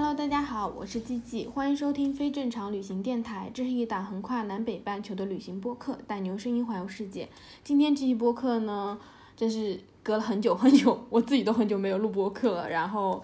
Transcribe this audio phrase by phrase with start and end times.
[0.00, 3.50] Hello，大家好，我是季季，欢迎收听非正常旅行电台。
[3.52, 7.28] 这是一档横跨南北半球的旅行播客，带你用声音环游世界。
[7.64, 8.96] 今天这一播客呢，
[9.36, 12.70] 真是隔了很久很久，我自己都很久没有录播客了。
[12.70, 13.20] 然后。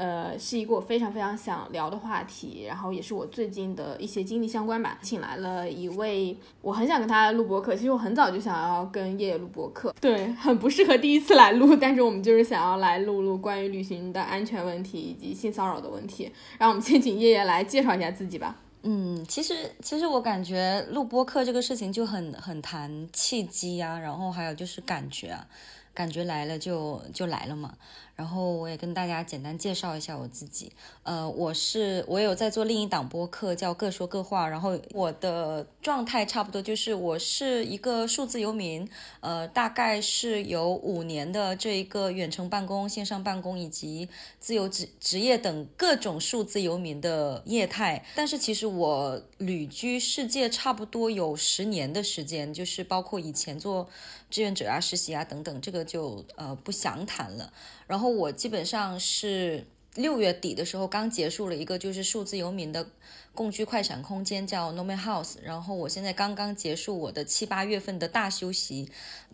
[0.00, 4.98] 呃，是一个我非常非常想聊的话题，然后也是我最近的一些经历相关吧。
[5.02, 16.32] 请来了一位，我很想跟他录播客，其实我很早就想要跟叶叶录播客，对，很不适合第一次来录，但是我们就是想要来录录关于旅行的安全问题以及性骚扰的问题。
[16.56, 18.56] 然后我们先请叶叶来介绍一下自己吧。
[18.82, 25.46] 嗯，其实其实我感觉录播客这个事情就很很谈契机啊，然后还有就是感觉啊，
[25.92, 27.74] 感觉来了就就来了嘛。
[28.20, 30.70] 然后我也跟大家简单介绍一下我自己，
[31.04, 38.86] 呃，我是我有在做另一档播客叫各说各话，然后我的状态差不多就是我是一个数字游民，
[39.20, 44.06] 呃，大概是有五年的这一个远程办公、线上办公以及
[44.38, 53.88] 自由职职业等各种数字游民的业态，但是其实我旅居世界差不多有十年的时间，就是包括以前做
[54.28, 57.50] 志愿者啊、实习啊等等，这个就呃不详谈了。
[57.90, 62.86] 然后我基本上是六月底的时候刚结束了一个就是数字游民的
[63.34, 65.34] 共居快闪空间，叫 Nomad House。
[65.42, 68.88] 然后我现在刚刚结束我的七八月份的大休息。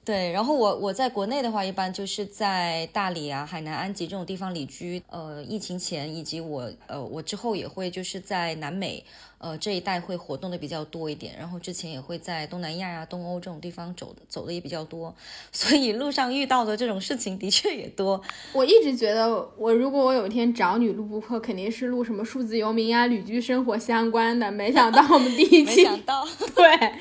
[0.07, 5.03] 对，然后我我在国内的话，一般就是在大理啊、海南、安吉这种地方旅居。
[5.09, 9.05] 呃，疫情前以及我呃我之后也会就是在南美。
[9.38, 15.14] 呃，这一带会活动的比较多一点，然后之前也会在东南亚呀、东欧这种地方走的走的也比较多，
[15.52, 18.20] 所以路上遇到的这种事情的确也多。
[18.54, 24.50] 我一直觉得，我如果我有一天找你录播客，肯定是录什么数字游民呀、旅居生活相关的。
[24.50, 26.92] 没想到我们第一 期，没想到，对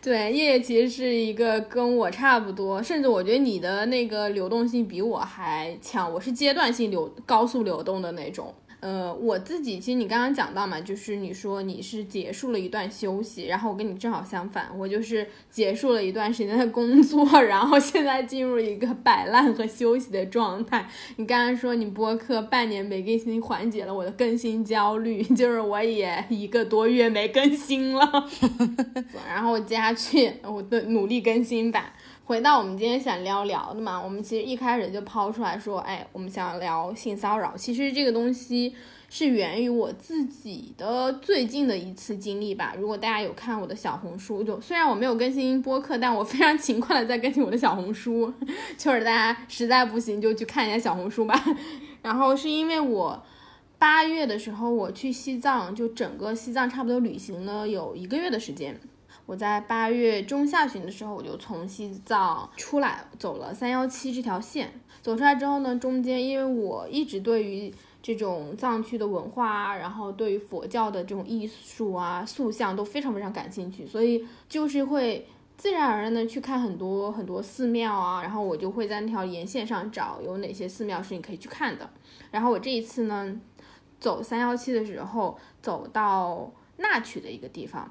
[0.00, 8.54] 对，叶叶其实是一个跟我差不多，甚至我觉得你的那个流动性比我还强，我是阶段性流高速流动的那种。
[8.82, 20.88] 呃，我自己其实你刚刚讲到嘛，就是你说你是结束了一段休息，然后我跟你正好相反，我就是结束了一段时间的工作， 然后现在进入一个摆烂和休息的状态。
[21.14, 28.28] 你刚刚说你播客半年没更新，缓解了我的更新焦虑，就是我也一个多月没更新了，
[29.28, 31.94] 然后我接下去我的努力更新吧。
[32.24, 37.56] 回到我们今天想聊聊的嘛，我们其实一开始就抛出来说，哎，我们想聊性骚扰。
[37.56, 38.74] 其实这个东西
[39.10, 42.74] 是源于我自己的最近的一次经历吧。
[42.78, 48.32] 如果大家有看我的小红书，就虽然我没有更新播客，但我非常勤快的在更新我的小红书。
[48.78, 51.34] 就是大家实在不行就去看一下小红书吧。
[52.02, 53.20] 然后是因为我
[53.78, 58.80] 八月的时候我去西藏，就整个西藏差不多旅行了有一个月的时间。
[59.24, 64.80] 我在八月中下旬的时候，我就从西藏出来，走了三幺七这条线。
[65.00, 67.72] 走出来之后呢，中间因为我一直对于
[68.02, 78.22] 这种藏区的文化啊，然后对于佛教的这种艺术啊、塑像都非常非常感兴趣，所以就是会自然而然的去看很多很多寺庙啊。
[78.22, 81.88] 然后我就会在那条沿线上找有哪些寺庙是你可以去看的。
[82.30, 83.40] 然后我这一次呢，
[83.98, 87.88] 走三幺七的时候，走到那曲的一个地方。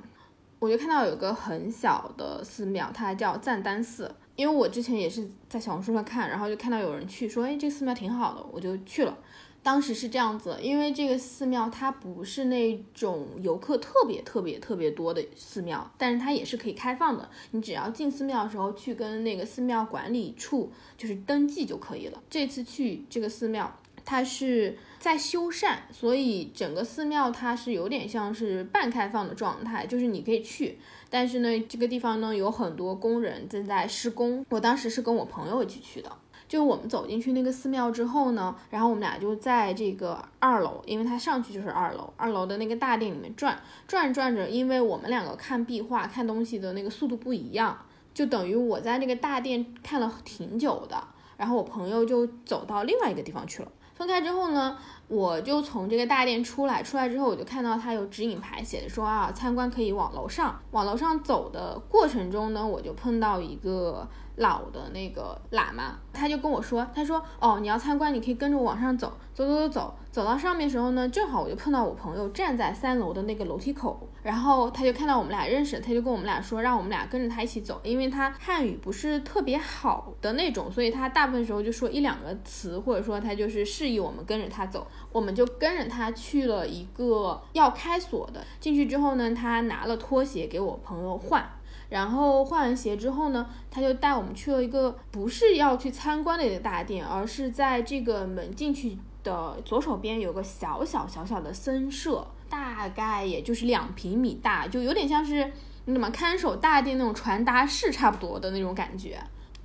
[0.61, 4.13] 我就看到有个很小的寺庙，它叫赞丹寺。
[4.35, 9.17] 因为我之前也是在小红书上看，然后就看到有人去说，哎，这个寺庙挺好的，我就去了。
[9.63, 17.27] 当时是这样子，因为这个寺庙它不是那种游客特别特别特别多的寺庙，但是它也是可以开放的。
[17.49, 22.21] 你只要进寺庙的时候去跟那个寺庙管理处就是登记就可以了。
[22.29, 23.75] 这次去这个寺庙。
[24.03, 30.77] 它是在修缮，所以整个寺庙它是有点像是半开放的状态，就是你可以去，
[31.09, 34.45] 但是呢，这个地方呢有很多工人正在施工。
[34.49, 36.11] 我当时是跟我朋友一起去的，
[36.47, 47.75] 就我们走进去那个寺庙之后呢，然后我们俩就在这个二楼，因为它上去就是二楼，二楼的那个大殿里面转转转着，因为我们两个看壁画看东西的那个速度不一样，
[48.13, 51.03] 就等于我在那个大殿看了挺久的，
[51.37, 53.71] 然后我朋友就走到另外一个地方去了。
[54.01, 54.79] 分开之后呢，
[55.11, 60.57] 我就从这个大殿出来，出来之后我就看到它有指引牌写的说啊，参观可以往楼上。
[60.71, 64.07] 往楼上走的过程中呢，我就碰到一个。
[64.37, 91.49] 老的那个喇嘛，他就跟我说，他说，哦，你要参观，你可以跟着我往上走，走走走走，走到上面时候呢，正好我就碰到我朋友站在三楼的那个楼梯口，然后他就看到我们俩认识，他就跟我们俩说，让我们俩跟着他一起走，因为他汉语不是特别好的那种，所以他大部分时候就说一两个词，或者说他就是示意我们跟着他走，我们就跟着他去了一个要开锁的，进去之后呢，他拿了拖鞋给我朋友换。
[91.89, 105.51] 然后换完鞋之后呢，他就带我们去了一个不是要去参观的一个大殿，而是在这个门进去的左手边有个小小小小的僧舍，大概也就是两平米大，就有点像是
[105.83, 109.21] 那么看守大殿那种传达室差不多的那种感觉。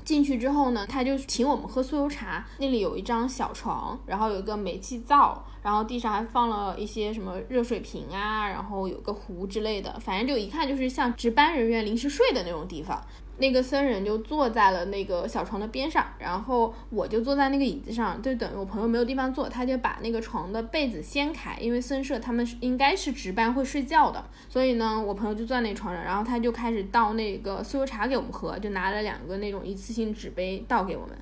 [0.07, 2.47] 进去之后呢，他就请我们喝酥油茶。
[2.59, 13.05] 那里有一张小床，然后有一个煤气灶，然后地上还放了一些什么热水瓶啊，然后有个壶之类的，反正就一看就是像值班人员临时睡的那种地方。
[13.39, 31.15] 那个僧人就坐在了那个小床的边上，然后我就坐在那个椅子上，就等于我朋友没有地方坐，他就把那个床的被子掀开，因为僧舍他们应该是值班会睡觉的，所以呢，我朋友就坐在那床上，然后他就开始倒那个酥油茶给我们喝，就拿了两个那种一次性纸杯倒给我们。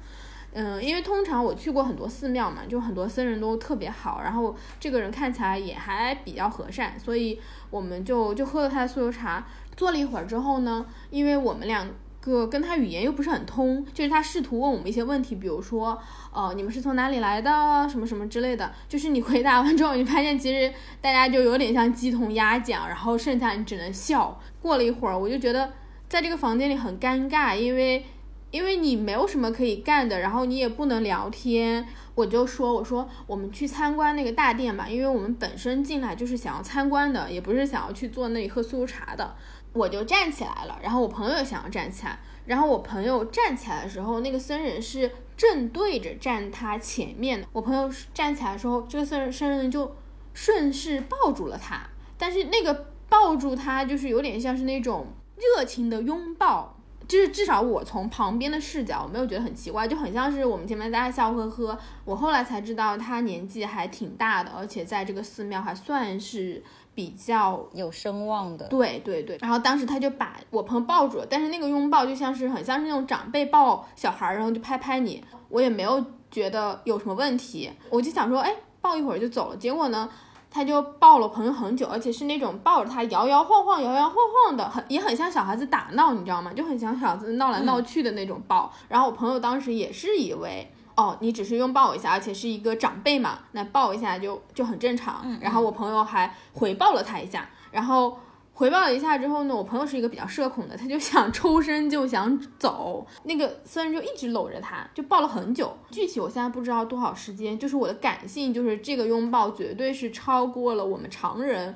[0.53, 7.41] 嗯，因为通常我去过很多寺庙嘛，就很多僧人都特别好，然后这个人看起来也还比较和善，所以
[7.71, 9.45] 我们就就喝了他的酥油茶，
[9.77, 11.89] 坐了一会儿之后呢，因为我们两。
[12.25, 15.99] 个跟他语言又不是很通，就是他试图问我们一些问题，比如说，
[16.33, 18.73] 呃，你们是从哪里来的，什么什么之类的。
[18.89, 24.41] 就是你回答完之后，你发现其实大家就有点像鸡同鸭讲，然后剩下你只能笑。
[24.63, 25.71] 过了一会儿，我就觉得
[26.09, 28.05] 在这个房间里很尴尬，因为
[28.51, 31.87] 因为你没有什么可以干的，然后你也不能聊天。
[32.15, 39.35] 我就说，我说我们去参观那个大殿吧，因为我们本身进来就是想要参观的，也不是想要去坐那里喝酥油茶的。
[39.75, 42.17] 我就站起来了，然后我朋友想要站起来，
[42.47, 47.47] 然后我朋友站起来的时候，那个僧人是正对着站他前面的。
[47.53, 49.97] 我朋友站起来的时候，这个僧人僧人就
[50.33, 56.77] 顺势抱住了他，但是那个抱住他就是有点像是那种热情的拥抱，
[57.09, 61.77] 就是至少我从旁边的视角，我没有觉得很奇怪，就很像是我们前面大家笑呵呵。
[62.05, 66.63] 我后来才知道他年纪还挺大的，而且在这个寺庙还算是。
[66.95, 79.57] 比较有声望的，对对对，然后当时他就把我朋友抱住了，但是那个拥抱就像是很像是那种长辈抱小孩，然后就拍拍你，我也没有觉得有什么问题，我就想说，哎，抱一会儿就走了。
[79.57, 80.09] 结果呢，
[80.51, 86.53] 他就抱了朋友很久，而且是那种抱着他摇摇晃晃、摇摇晃晃的，很也很像小孩子打闹，你知道吗？
[86.53, 88.73] 就很像小孩子闹来闹去的那种抱。
[88.89, 90.71] 然后我朋友当时也是以为。
[90.97, 95.39] 哦，你只是拥抱我一下，而且是一个长辈嘛，那抱一下就就很正常。
[95.41, 98.19] 然后我朋友还回报了他一下，然后
[98.53, 105.77] 回报了一下之后呢，我朋友是一个比较社恐的，他就想抽身就想走，那个僧人就一直搂着他，就抱了很久。
[105.91, 111.75] 具体我现在不知道多少时间，就是我的感性，就是这个拥抱绝对是超过了我们常人。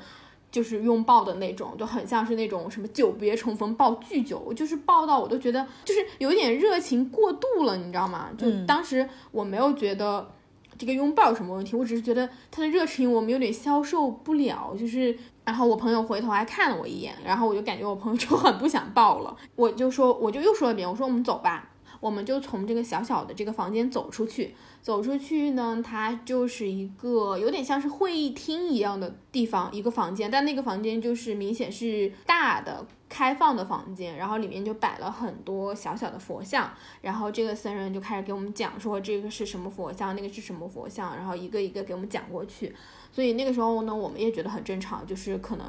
[0.51, 8.31] 就是拥抱的那种，就很像是那种什么久别重逢抱巨久，就是抱到我都觉得就是有点热情过度了，你知道吗？
[8.37, 10.31] 就当时我没有觉得
[10.79, 14.75] 这个拥抱有什么问题，我只是觉得他的热情我们有点消受不了。
[14.79, 21.68] 就是，然后我朋友回头还看了我一眼，然后我就感觉我朋友就很不想抱了，我就说我就又说了一遍，我说我们走吧。
[22.01, 42.75] 我们就从这个小小的这个房间走出去，走出去呢，它就是一个有点像是会议厅一样的地方，一个房间，但那个房间就是明显是大的开放的房间，然后里面就摆了很多小小的佛像，然后这个僧人就开始给我们讲说这个是什么佛像，那个是什么佛像，然后一个一个给我们讲过去，
[43.13, 45.67] 所以那个时候呢，我们也觉得很正常，就是可能。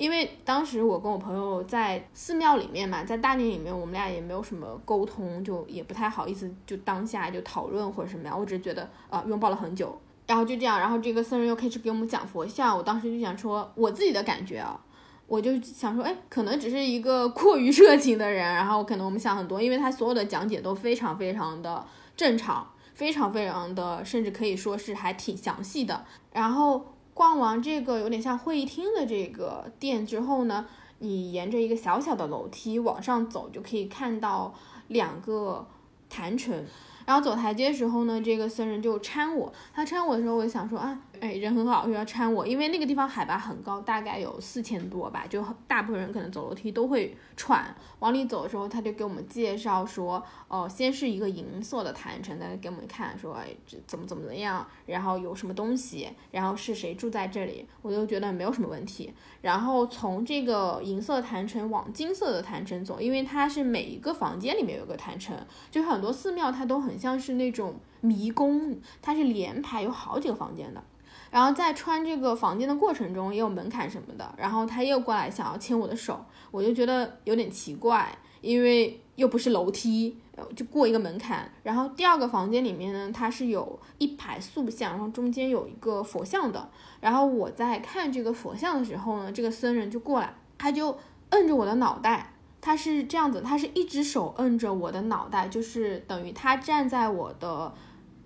[0.00, 8.34] 因为当时我跟我朋友在寺庙里面嘛，在大殿里面，我们俩也没有什么沟通，就也不太好意思，就当下就讨论或者什么呀。
[8.34, 9.94] 我只是觉得，呃，拥抱了很久，
[10.26, 12.74] 然后就这样，然后这个僧人又开始给我们讲佛像。
[12.74, 14.80] 我当时就想说，我自己的感觉啊，
[15.26, 26.86] 我就想说，哎，可能只是一个过于热情的人，然后可能我们想很多，因为他所有的讲解都非常非常的正常，非常非常的，甚至可以说是还挺详细的，然后。
[27.20, 30.64] 逛完这个有点像会议厅的这个店之后呢，
[31.00, 34.54] 你沿着一个小小的楼梯往上走，就可以看到
[34.88, 35.68] 两个
[36.08, 36.64] 坛城。
[37.04, 39.52] 然后走台阶的时候呢，这个僧人就搀我。
[39.74, 42.46] 他搀我的时候，我就想说啊，哎，人很好，又要搀我。
[42.46, 47.74] 因为那个地方海拔很高，大概有四千多吧，就大部分人可能走楼梯都会喘。
[47.98, 59.12] 往里走的时候，他就给我们介绍说，哦，先是一个银色的坛城，他给我们看说，哎，这怎么怎么怎么样，然后有什么东西，然后是谁住在这里，我就觉得没有什么问题。
[59.42, 65.36] 然后从这个银色的坛城往金色的坛城走，因为它是每一个房间里面有个坛城，
[65.70, 70.82] 就很多寺庙它都很像是那种迷宫，它是连排有好几个房间的。
[71.30, 80.16] 然后在穿这个房间的过程中也有门槛什么的，然后他又过来想要牵我的手，我就觉得有点奇怪，因为又不是楼梯，
[80.56, 81.48] 就过一个门槛。
[81.62, 86.68] 然后第二个房间里面呢，它是有一排塑像，然后中间有一个佛像的。
[87.00, 90.98] 然后我在看这个佛像的时候呢，这个僧人就过来，他就
[91.30, 97.72] 摁着我的脑袋，他是这样子，他是一只手摁着我的脑袋，就是等于他站在我的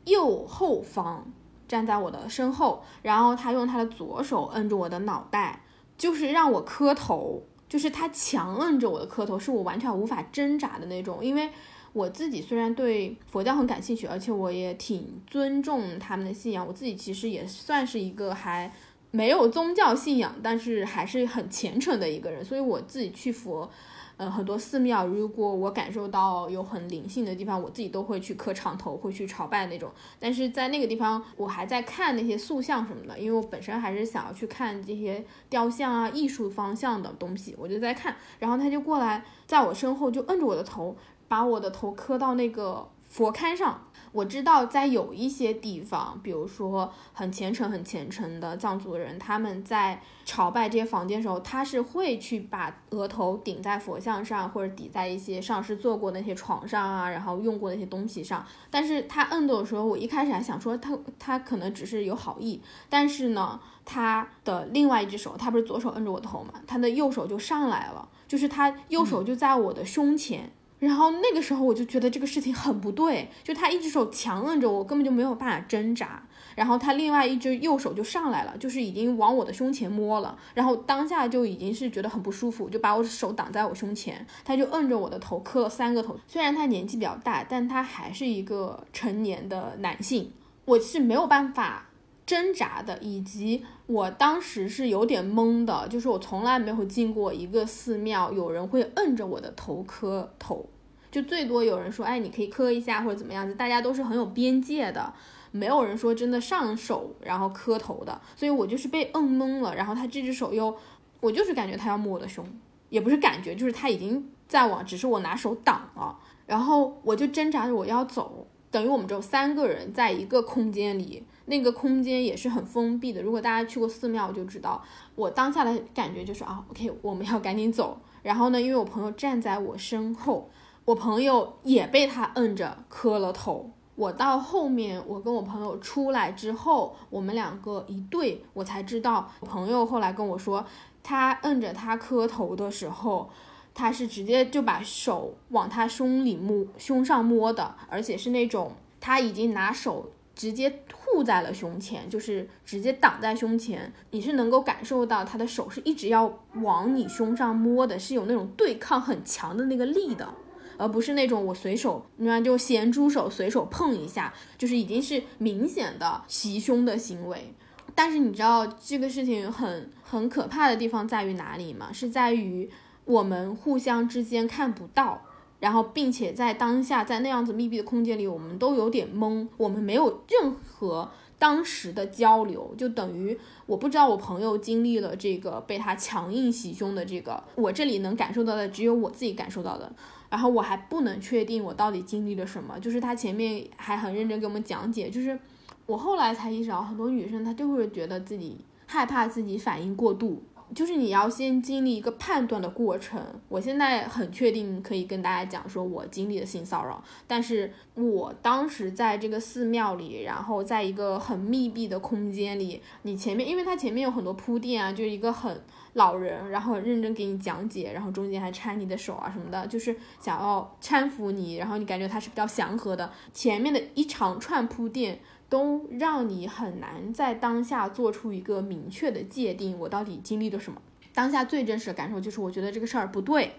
[0.06, 1.30] 右后方。
[1.66, 5.60] 站在我的身后，然后他用他的左手摁住我的脑袋，
[5.96, 11.24] 就是让我磕头，就是他强摁着我的磕头，是我完全无法挣扎的那种。
[11.24, 11.50] 因为
[11.92, 18.72] 我自己虽然对佛教很感兴趣，而且我也挺尊重他们的信仰，我自己其实也算是一个还
[19.10, 23.70] 没有宗教信仰，但是还是很虔诚的一个人，所以我自己去佛。
[24.16, 29.90] 嗯，很多寺庙，如果我感受到有很灵性的地方，我自己都会去磕长头，会去朝拜那种。
[30.20, 38.14] 但是在那个地方，我还在看那些塑像什么的，因为我本身还是想要去看这些雕像啊、艺术方向的东西，我就在看。
[38.38, 43.80] 然后他就过来，在我身后就摁着我的头，把我的头磕到那个佛龛上。
[44.10, 58.44] 我知道在有一些地方，比如说很虔诚、很虔诚的藏族人，他们在朝拜这些房间的时候，他是会去把额头顶在佛像上，或者抵在一些上师坐过那些床上啊，然后用过那些东西上。
[58.70, 70.52] 但是他摁的时候，我一开始还想说他他可能只是有好意，但是呢，他的另外一只手，他不是左手摁着我头嘛，他的右手就上来了，就是他右手就在我的胸前。
[70.84, 76.22] 然后那个时候我就觉得这个事情很不对，就他一只手强摁着我，根本就没有办法挣扎。
[76.54, 80.38] 然后他另外一只右手就上来了，就是已经往我的胸前摸了。
[80.52, 84.24] 然后当下就已经是觉得很不舒服，就把我的手挡在我胸前。
[84.44, 86.16] 他就摁着我的头磕了三个头。
[86.28, 90.30] 虽然他年纪比较大，但他还是一个成年的男性。
[90.66, 91.86] 我是没有办法
[92.24, 100.68] 挣扎的，以及我当时是有点懵的，就是我从来没有进过一个寺庙，有人会摁着我的头磕头。
[101.14, 105.14] 就最多有人说，哎，你可以磕一下或者怎么样子，大家都是很有边界的，
[105.52, 109.76] 没有人说真的上手然后磕头的，所以我就是被摁懵了。
[109.76, 110.76] 然后他这只手又，
[111.20, 112.44] 我就是感觉他要摸我的胸，
[112.88, 116.18] 也不是感觉，就是他已经在往，只是我拿手挡了。
[116.46, 123.22] 然后我就挣扎着我要走，等于我们只有三个人在一个空间里，那个空间也是很封闭的。
[123.22, 124.82] 如果大家去过寺庙就知道，
[125.14, 128.00] 我当下的感觉就是啊，OK，我们要赶紧走。
[128.24, 130.50] 然后呢，因为我朋友站在我身后。
[130.84, 133.70] 我朋友也被他摁着磕了头。
[133.96, 140.66] 我到后面，我跟我朋友出来之后，我们两个一对，我才知道，我朋友后来跟我说，
[141.02, 143.30] 他摁着他磕头的时候，
[143.72, 160.28] 他是直接就把手往他胸里摸，胸上摸的，而且是那种他已经拿手直接护在了胸前，就是直接挡在胸前，你是能够感受到他的手是一直要往你胸上摸的，是有那种对抗很强的那个力的。
[160.76, 167.54] 而不是那种我随手，你看就咸猪手随手碰一下，就是已经是明显的袭胸的行为。
[167.94, 171.92] 但是你知道这个事情很很可怕的地方在于哪里吗？
[171.92, 172.68] 是在于
[173.04, 175.22] 我们互相之间看不到，
[175.60, 189.92] 然后并且在当下在那样子密闭的空间里，我们都有点懵，我们没有任何当时的交流，就等于我不知道我朋友经历了这个被他强硬袭胸的这个，我这里能感受到的只有我自己感受到的。
[190.30, 195.38] 然后我还不能确定我到底经历了什么，就是他前面还很认真给我们讲解，就是
[195.86, 200.42] 我后来才意识到，很多女生她就会觉得自己害怕自己反应过度。
[200.74, 203.22] 就是你要先经历一个判断的过程。
[203.48, 215.62] 我现在很确定可以跟大家讲，说我经历了性骚扰，但是我当时在这个寺庙里，然后在一个很密闭的空间里，你前面，因为它前面有很多铺垫啊，就是一个很
[215.94, 225.18] 老人，然后认真给你讲解，然后中间还搀你的手啊什么的，就是想要搀扶你，然后你感觉他是比较祥和的，前面的一长串铺垫。
[225.46, 230.80] 都让你很难在当下做出一个明确的界定，我到底经历了什么？
[231.12, 233.52] 当下最真实的感受就是，我觉得这个事儿不对，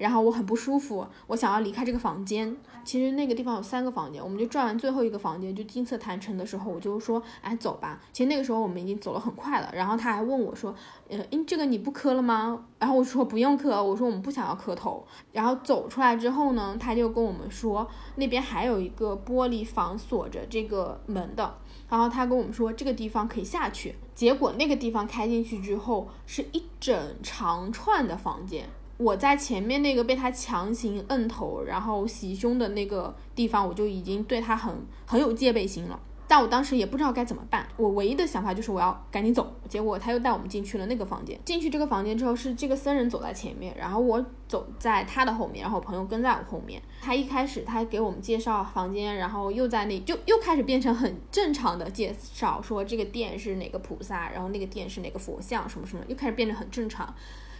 [0.00, 2.56] 然后我很不舒服，我想要离开这个房间。
[2.82, 8.00] 其实那个地方有三个房间，我们就转完最后一个房间，就金色坛城的时候，我就说，哎，走吧。
[8.10, 10.74] 其实那个时候我们已经走了很快了，然后他还问我说，
[11.08, 12.64] 呃，这个你不磕了吗？
[12.78, 15.06] 然后我说不用磕，我说我们不想要磕头。
[15.32, 21.58] 然后走出来之后呢，他就跟我们说，那边还有一个玻璃房锁着这个门的。
[21.90, 28.70] 然后他跟我们说这个地方可以下去，结果那个地方开进去之后是一整长串的房间。
[29.00, 34.74] 我在前面那个被他强行摁头，然后袭胸的那个地方，我就已经对他很
[35.06, 35.98] 很有戒备心了。
[36.30, 39.52] 但我当时也不知道该怎么办，我唯一的想法就是我要赶紧走。
[39.68, 41.36] 结果他又带我们进去了那个房间。
[41.44, 46.80] 进去这个房间之后，是这个僧人走在前面，然后我走在他的后面，然后我朋友跟在我后面。
[47.02, 57.12] 他一开始他给我们介绍房间，然后又在那就又开始变成很正常的介绍，说这个殿是哪个菩萨，然后那个殿是哪个佛像，什么什么，又开始变得很正常。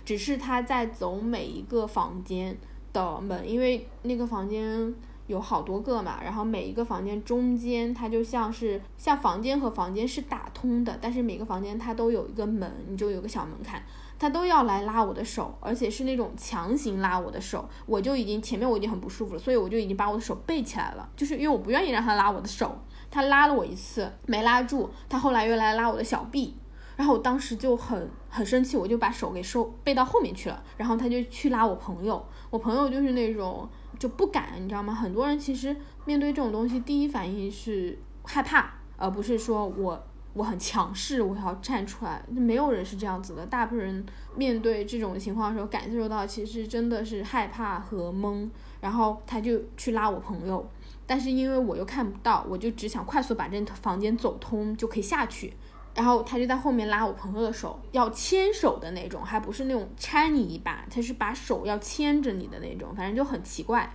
[0.04, 2.56] 只是他在走每一个房间
[2.92, 4.94] 的门，因为那个房间。
[5.30, 13.80] 有好多个嘛，然后每一个房间中间，它就像是像房间和房间是打通的，但是每个房间它都有一个门，你就有个小门槛，
[14.18, 22.76] 他都要来拉我的手，而且是那种强行拉我的手，我就已经前面我已经很不舒服了，所以我就已经把我的手背起来了，就是因为我不愿意让他拉我的手，
[23.08, 26.56] 他拉了我一次没拉住，他后来又来拉我的小臂，
[26.96, 33.68] 然后我当时就很很生气，我就把手给收背到后面去了，然后他就去拉我朋友，我朋友就是那种。
[34.00, 34.94] 就不敢，你知道吗？
[34.94, 35.76] 很多人其实
[36.06, 42.24] 面对这种东西，第一反应是害怕，而不是说我我很强势，我要站出来。
[42.28, 48.48] 没有人是这样子的，大部分人面对这种情况的时候，感受到其实真的是害怕和懵。
[48.80, 50.66] 然后他就去拉我朋友，
[51.06, 55.52] 但是因为我又看不到，我就只想快速把这房间走通就可以下去。
[56.00, 63.86] 然后他就在后面拉我朋友的手，要牵手的那种，还不是那种搀你一把，他是把手要牵着你的那种，反正就很奇怪。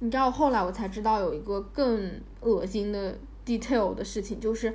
[0.00, 3.16] 你知道后来我才知道有一个更恶心的
[3.46, 4.74] detail 的事情，就是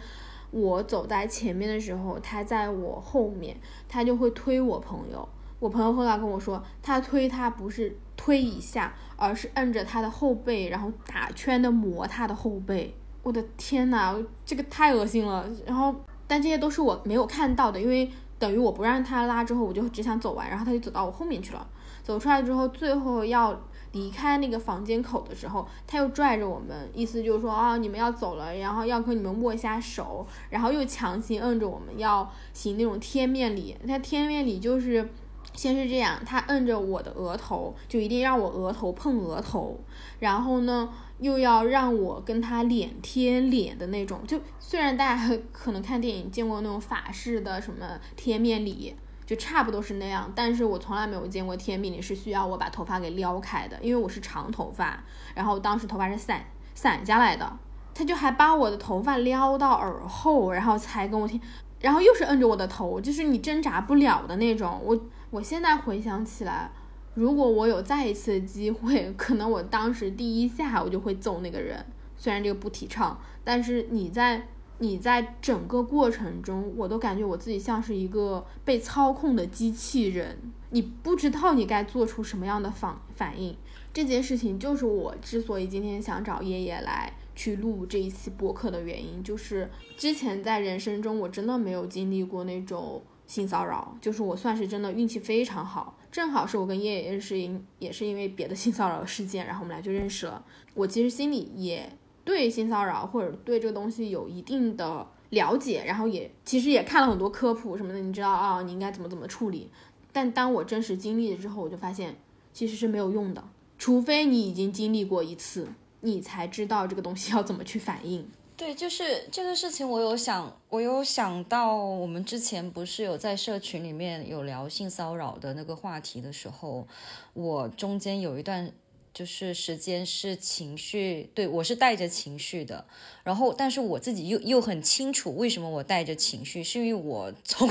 [0.50, 3.58] 我走在前面的时候，他在我后面，
[3.90, 5.28] 他就会推我朋友。
[5.60, 12.96] 我朋友后来跟我说，他推他不是推一下，而是摁着他的后背，然后打圈的磨他的后背。
[13.24, 14.16] 我的天呐，
[14.46, 15.46] 这个太恶心了。
[15.66, 15.94] 然后。
[16.28, 21.68] 但这些都是我没有看到的，因为等于我不让他拉之后，我就只想走完，然后他就走到我后面去了。
[22.04, 23.60] 走出来之后，最后要
[23.94, 33.76] 离开那个房间口的时候，他又拽着我们，意思就是说啊，你们要走了，然后要和你们握一下手，然后又强行摁着我们要行那种贴面礼。
[33.88, 35.10] 他贴面礼就是
[35.54, 39.80] 先是这样，他摁着我的额头，就一定让我额头碰额头，
[40.20, 40.90] 然后呢。
[41.20, 55.04] 又要让我跟他脸贴脸的那种，就虽然大家可能看电影见过那种法式的什么贴面礼，就差不多是那样，但是我从来没有见过贴面礼是需要我把头发给撩开的，因为我是长头发，
[55.34, 57.58] 然后当时头发是散散下来的，
[57.94, 61.40] 他就还把我的头发撩到耳后，然后才跟我贴，
[61.82, 64.80] 然后又是摁着我的头，就是你挣扎不了的那种。
[64.84, 65.00] 我
[65.32, 66.72] 我现在回想起来。
[67.18, 71.84] 如果我有再一次机会， 可能我当时第一下我就会揍那个人。
[72.16, 80.38] 虽然这个不提倡，但是你在你在整个过程中，我都感觉我自己像是一个被操控的机器人。
[80.70, 83.58] 你不知道你该做出什么样的反反应。
[83.92, 93.02] 这件事情就是我之所以今天想找爷爷来去录这一期播客的原因，就是之前在人生中我真的没有经历过那种。
[93.26, 100.44] 性骚扰就是我算是真的运气非常好，正好是我跟叶也认识，因也是因为别的性骚扰事件，然后我们俩就认识了。
[100.74, 101.92] 我其实心里也
[102.24, 109.70] 对性骚扰或者对这个东西有一定的了解，然后也其实也看了很多科普什么的，你知道啊，你应该怎么怎么处理。
[110.12, 112.16] 但当我真实经历了之后，我就发现
[112.52, 113.44] 其实是没有用的，
[113.78, 115.68] 除非你已经经历过一次，
[116.02, 118.28] 你才知道这个东西要怎么去反应。
[118.58, 126.88] 对，就是这个事情，我有想，我有想到，我们之前不是有在社群里面有聊性骚扰的那个话题的时候，
[127.34, 128.72] 我中间有一段。
[129.18, 132.86] 就是时间是情绪，对我是带着情绪的，
[133.24, 137.68] 然后但是我自己又又很清楚为什么我带着情绪，是因为我从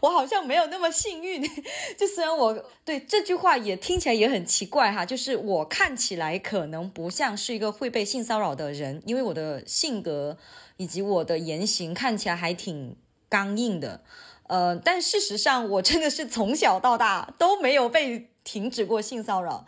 [0.00, 1.42] 我好像没有那么幸运，
[1.96, 10.36] 就虽然我对这句话也听起来也很奇怪哈，就是我看起来可能不像是一个会被性骚扰的人，因为我的性格
[10.76, 12.94] 以及我的言行看起来还挺
[13.30, 14.02] 刚硬的，
[14.48, 19.64] 呃，但事实上我真的是从小到大都没有被停止过性骚扰。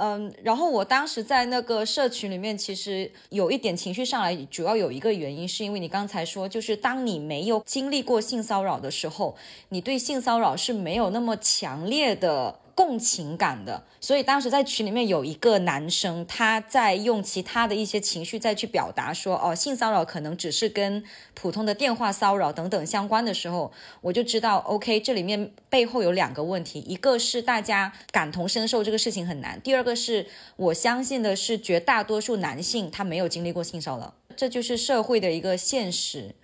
[0.00, 9.34] 嗯，然后我当时在那个社群里面，其实有一点情绪上来，主要有一个原因，是因为你刚才说，就是当你没有经历过性骚扰的时候，
[9.70, 13.82] 你对性骚扰是没有那么强烈的共情感的。
[14.00, 21.02] 所以当时在群里面有一个男生，他在用其他的一些情绪再去表达说，哦，性骚扰可能只是跟
[21.34, 36.36] 普通的电话骚扰等等相关的时候，我就知道，OK，这里面背后有两个问题，一个是大家感同身受这个事情很难，第二个是我相信的是绝大多数男性他没有经历过性骚扰，这就是社会的一个现实。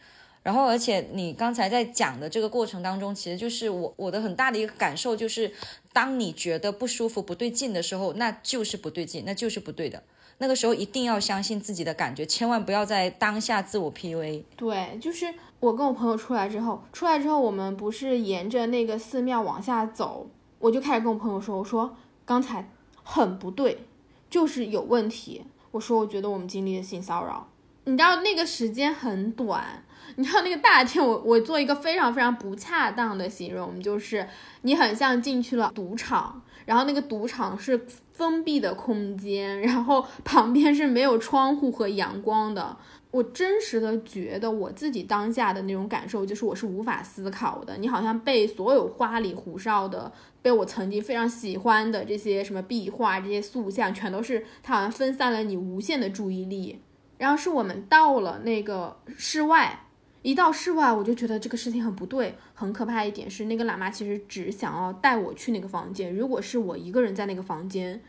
[0.42, 5.51] 然后，而且你刚才在讲的这个过程当中，其实就是我我的很大的一个感受就是，
[5.94, 10.02] 当你觉得不舒服、不对劲的时候，那就是不对劲，那就是不对的。
[10.38, 14.42] 那个时候一定要相信自己的感觉，千万不要在当下自我 PUA。
[14.57, 20.28] 对，就是我跟我朋友出来之后，出来之后我们不是沿着那个寺庙往下走，
[20.59, 22.68] 我就开始跟我朋友说，我说刚才
[23.04, 23.87] 很不对，
[24.28, 25.44] 就是有问题。
[25.70, 27.48] 我说我觉得我们经历了性骚扰，
[27.85, 29.85] 你知道那个时间很短。
[30.16, 34.27] 你知道那个大厅，我我做一个非常非常不恰当的形容，就是
[34.62, 42.77] 你很像进去了赌场，然后那个赌场是封闭的空间，然后旁边是没有窗户和阳光的。
[43.11, 47.77] 我真实的觉得我自己当下的那种感受，就是我是无法思考的。
[47.77, 50.11] 你好像被所有花里胡哨的，
[50.42, 56.81] 被我曾经非常喜欢的这些什么壁画、这些塑像，全都是它好像分散了你无限的注意力。
[57.18, 59.81] 然后是我们到了那个室外。
[60.25, 63.05] 一到室外，我就觉得这个事情很不对，很可怕。
[63.05, 66.17] 一点是，那个喇嘛其实只想要带我去那个房间。
[66.17, 68.03] 如果是我一个人在那个房间，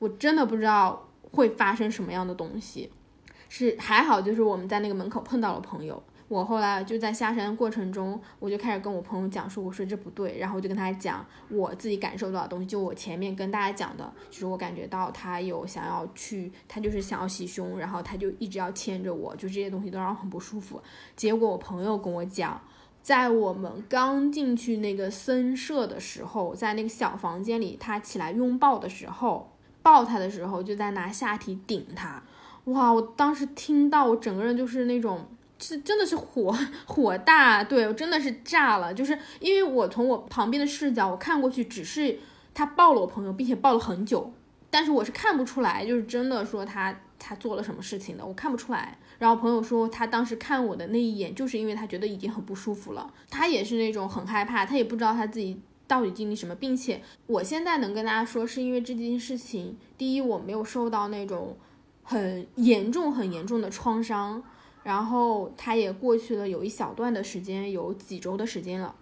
[0.00, 2.90] 我真的不知道会发生什么样的东西。
[3.48, 6.02] 是还好，就是我们在那个门口碰到了朋友。
[6.32, 20.80] 我后来就在下山过程中，我就开始跟我朋友讲说，我说这不对，然后我就跟他讲我自己感受到的东西，就我前面跟大家讲的，就是我感觉到他有想要去，他就是想要洗胸，然后他就一直要牵着我，就这些东西都让我很不舒服。
[21.14, 22.58] 结果我朋友跟我讲，
[23.02, 32.22] 在我们刚进去那个僧舍的时候，在那个小房间里，他起来拥抱的时候，抱他的时候就在拿下体顶他，
[32.64, 32.90] 哇！
[32.90, 35.26] 我当时听到，我整个人就是那种。
[35.62, 36.52] 是真的是火
[36.84, 42.18] 火大，对我真的是炸了，就是因为我从我旁边的视角，我看过去，只是
[42.52, 44.32] 他抱了我朋友，并且抱了很久，
[44.70, 48.98] 但是我是看不出来，就是真的说他他做了什么事情的，我看不出来。
[49.18, 61.56] 然后朋友说他当时看我的那一眼，就是因为他觉得已经很不舒服了，他也是那种很害怕，他也不知道他自己到底经历什么，并且我现在能跟大家说，是因为这件事情，第一我没有受到那种
[62.02, 64.42] 很严重很严重的创伤。
[64.82, 68.94] 然后他也过去了有一小段的时间，有几周的时间了。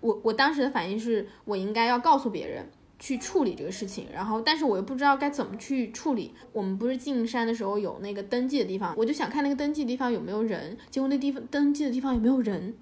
[0.00, 6.34] 我我当时的反应是我应该要告诉别人去处理这个事情，然后但是我又不知道该怎么去处理。
[6.52, 12.74] 我们不是进山的时候有那个登记的地方，我就想看那个登记的地方有没有人，结果那地方登记的地方也没有人，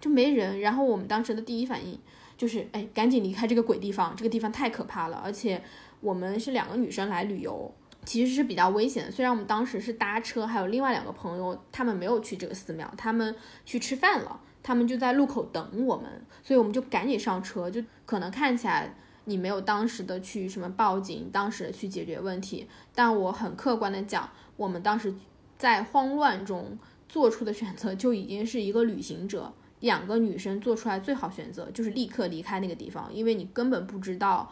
[0.00, 0.60] 就没人。
[0.60, 1.98] 然后我们当时的第一反应
[2.36, 5.62] 就是，哎，赶紧离开这个鬼地方，这个地方太可怕了，而且
[6.00, 7.72] 我们是两个女生来旅游。
[8.08, 9.10] 其实是比较危险的。
[9.10, 17.70] 虽然我们当时是搭车，还有另外两个朋友，他们没有去这个寺庙，他们去吃饭了，他们就在路口等我们，所以我们就赶紧上车。
[17.70, 18.94] 就可能看起来
[19.26, 25.14] 你没有当时的去什么报警，当时的去解决问题，但我很客观的讲，我们当时
[25.58, 26.78] 在慌乱中
[27.10, 34.50] 做出的选择就已经是一个旅行者，两个女生做出来最好选择就是立刻离开那个地方，因为你根本不知道。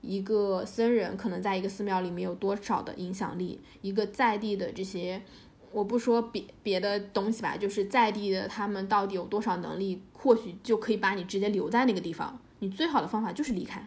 [0.00, 3.60] 一个僧人可能在一个寺庙里面有多少的影响力？
[3.82, 5.22] 一个在地的这些，
[5.72, 10.02] 我不说别别的东西吧，就是在地的他们到底有多少能力？
[10.12, 12.38] 或许就可以把你直接留在那个地方。
[12.60, 13.86] 你最好的方法就是离开，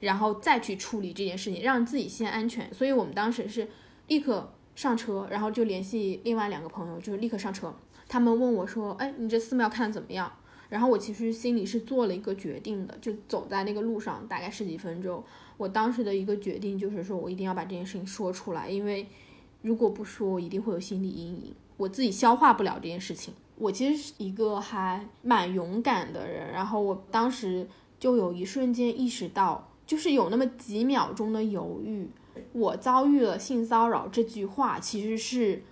[0.00, 2.72] 然后再去处理这件事情，让自己先安全。
[2.74, 3.66] 所以我们当时是
[4.08, 7.74] 立刻上车，然后就联系另外两个朋友，就是立刻上车。
[8.06, 10.32] 他们问我说：“哎，你这寺庙看的怎么样？”
[10.68, 15.22] 然后我其实心里是做了一个决定的，就走在那个路上，大概十几分钟。
[15.56, 19.06] 我当时的一个决定就是说，我一定要把这件事情说出来，因为
[19.62, 23.34] 如果不说，我一定会有心理阴影，我自己消化不了这件事情。
[23.56, 27.66] 我其实是一个还蛮勇敢的人，然后我当时
[27.98, 32.08] 就有一瞬间意识到，就是有那么几秒钟的犹豫。
[32.52, 35.64] 我遭遇了性骚扰这句话，其实是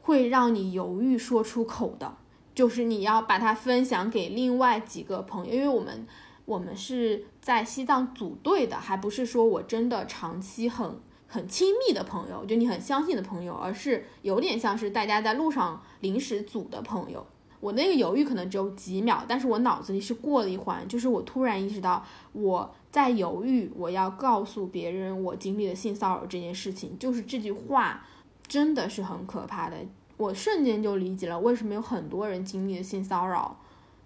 [0.00, 2.16] 会让你犹豫说出口的。
[2.54, 6.06] 就是你要把它分享给另外几个朋友，因为我们
[6.44, 17.26] 我们是在西藏组队的，还不是说我真的长期很很亲密的朋友，就你很相信的朋友，而是有点像是大家在路上临时组的朋友。
[17.60, 28.04] 我那个犹豫可能只有几秒，但是我脑子里是过了一环，就是我突然意识到我在犹豫，我要告诉别人我经历了性骚扰这件事情，就是这句话
[28.46, 29.78] 真的是很可怕的。
[30.16, 33.60] 我瞬间就理解了为什么有很多人经历了性骚扰，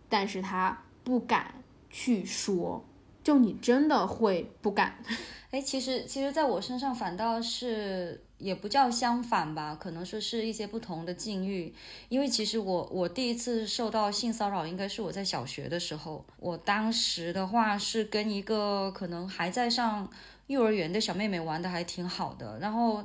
[0.08, 1.54] 但是他不敢
[1.90, 2.84] 去说，
[3.22, 4.98] 就你真的会不敢。
[5.50, 11.72] 哎，其实其实在我身上反倒是也不叫相反吧，可能说是一些不同的境遇。
[12.10, 20.06] 因为其实我我第一次受到性骚扰应该是我在小学的时候，我当时的话是跟一个可能还在上
[20.48, 23.02] 幼儿园的小妹妹玩的还挺好的，然后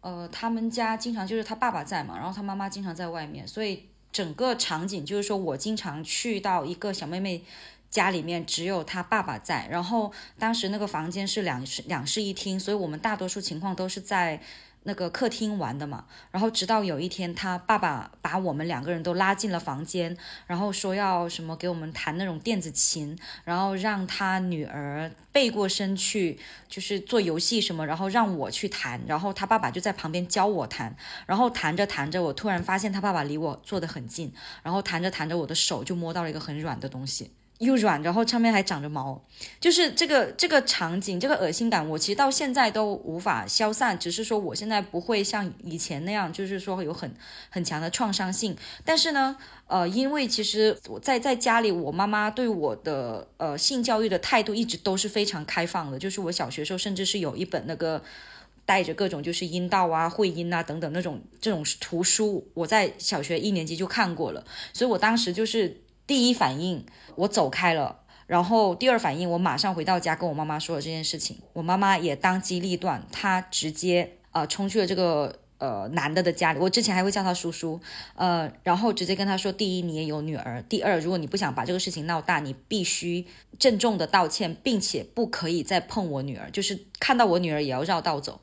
[0.00, 7.42] 呃他们家经常就是他爸爸在嘛，然后他妈妈经常在外面，所以整个场景就是说我经常去到一个小妹妹。
[7.90, 14.40] 家里面只有他爸爸在，然后当时那个房间是两室两室一厅，所以我们大多数情况都是在
[14.82, 16.04] 那个客厅玩的嘛。
[16.30, 20.16] 然后直到有一天，他爸爸把我们两个人都拉进了房间，
[20.46, 26.38] 然后说要什么给我们弹那种电子琴，然后让他女儿背过身去，
[26.68, 37.30] 就是做游戏什么，然后让我去弹，然后他爸爸就在旁边教我弹，然后弹着弹着，我突然发现他爸爸离我坐得很近，然后弹着弹着，我的手就摸到了一个很软的东西。
[37.60, 39.22] 又软，然后上面还长着毛，
[39.60, 43.98] 就是这个这个场景，这个恶心感，我其实到现在都无法消散。
[43.98, 47.14] 只是说我现在不会像以前那样，就是说有很
[47.50, 48.56] 很强的创伤性。
[48.82, 55.98] 但是呢，呃，因为其实我在在家里，我妈妈对我的呃性教育的态度一直都是非常开放的。
[55.98, 58.02] 就是我小学时候，甚至是有一本那个
[58.64, 64.42] 带着各种就是阴道啊、会阴啊等等那种这种图书，我在小学一年级就看过了。
[64.72, 65.82] 所以我当时就是。
[66.10, 71.38] 第一反应，我走开了，然后第二反应，我马上回到家跟我妈妈说了这件事情。
[71.52, 76.58] 我妈妈也当机立断，她直接呃冲去了这个呃男的的家里。
[76.58, 77.80] 我之前还会叫他叔叔，
[78.16, 83.24] 呃，然后直接跟他说：第一，你也有女儿；第二，如果你不想把这个事情闹大，你必须
[83.60, 88.40] 郑重的道歉，并且不可以再碰我女儿，就是看到我女儿也要绕道走。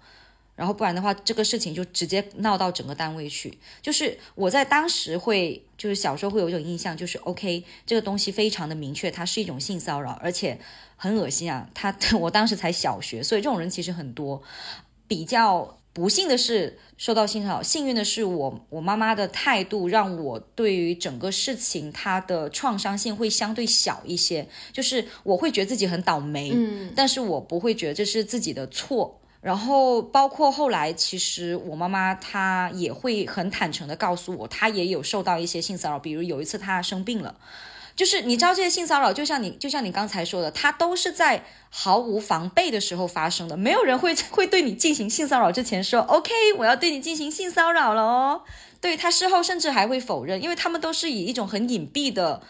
[0.58, 3.58] 然后不然的话，这个事情就直接闹到整个单位去。
[3.82, 10.60] 就是我在当时会，就是小时候会有一种印象，就是 OK，这个东西非常的明确，它是一种性骚扰，而且
[10.96, 11.70] 很恶心啊。
[11.74, 14.42] 他 我当时才小学，所以这种人其实很多。
[15.08, 24.50] 比较不幸的是受到性骚扰，幸运的是我我妈妈的态度让我对于整个事情它的创伤性会相对小一些。
[24.74, 29.22] 就是我会觉得自己很倒霉，嗯，但是我不会觉得这是自己的错。
[29.40, 36.00] 然后包括后来，其实我妈妈她也会很坦诚的告诉我，她也有受到一些性骚扰。
[36.00, 37.36] 比如有一次她生病了，
[37.96, 48.42] 就是你知道这些性骚扰，就像你就像你刚才说的，它都是在毫无防备的时候发生的，没有人会 会对你进行性骚扰之前说 OK，我要对你进行性骚扰了哦。
[48.82, 52.42] 对他事后甚至还会否认，因为他们都是以一种很隐蔽的，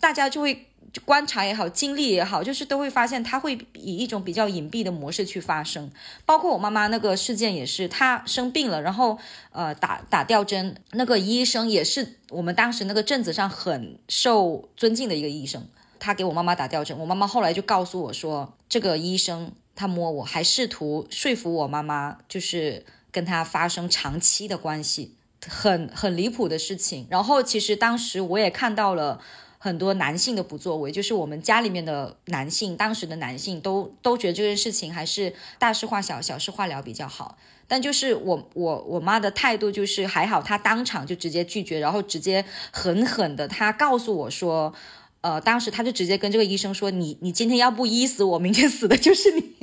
[0.00, 0.66] 大家就会。
[1.04, 5.90] 观察也好，经历也好，就是都会发现，他会以一种比较隐蔽的模式去发生。
[6.24, 9.18] 包括我妈妈那个事件也是，她生病了，然后
[9.52, 15.66] 呃打打吊针，那个医生也是我们当时那个镇子上很受尊敬的一个医生，
[15.98, 16.98] 他给我妈妈打吊针。
[16.98, 25.14] 我妈妈后来就告诉我说，这个医生他摸我，还试图说服我妈妈，就是跟他发生长期的关系，
[25.46, 27.06] 很很离谱的事情。
[27.10, 29.20] 然后其实当时我也看到了。
[29.58, 37.36] 很多男性的不作为，就是我们家里面的男性，当时的男性都都觉得这件事情还是大事化小，小事化了比较好。
[37.66, 44.72] 但就是我我我妈的态度就是还好，她当场就直接拒绝，然后直接狠狠的，她告诉我说，
[45.20, 49.56] 呃，当时她就直接跟这个医生说，你你今天要不医死我，明天死的就是你。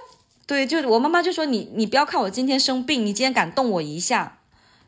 [0.44, 4.40] 对，就我妈妈就说你你不要看我今天生病，你今天敢动我一下，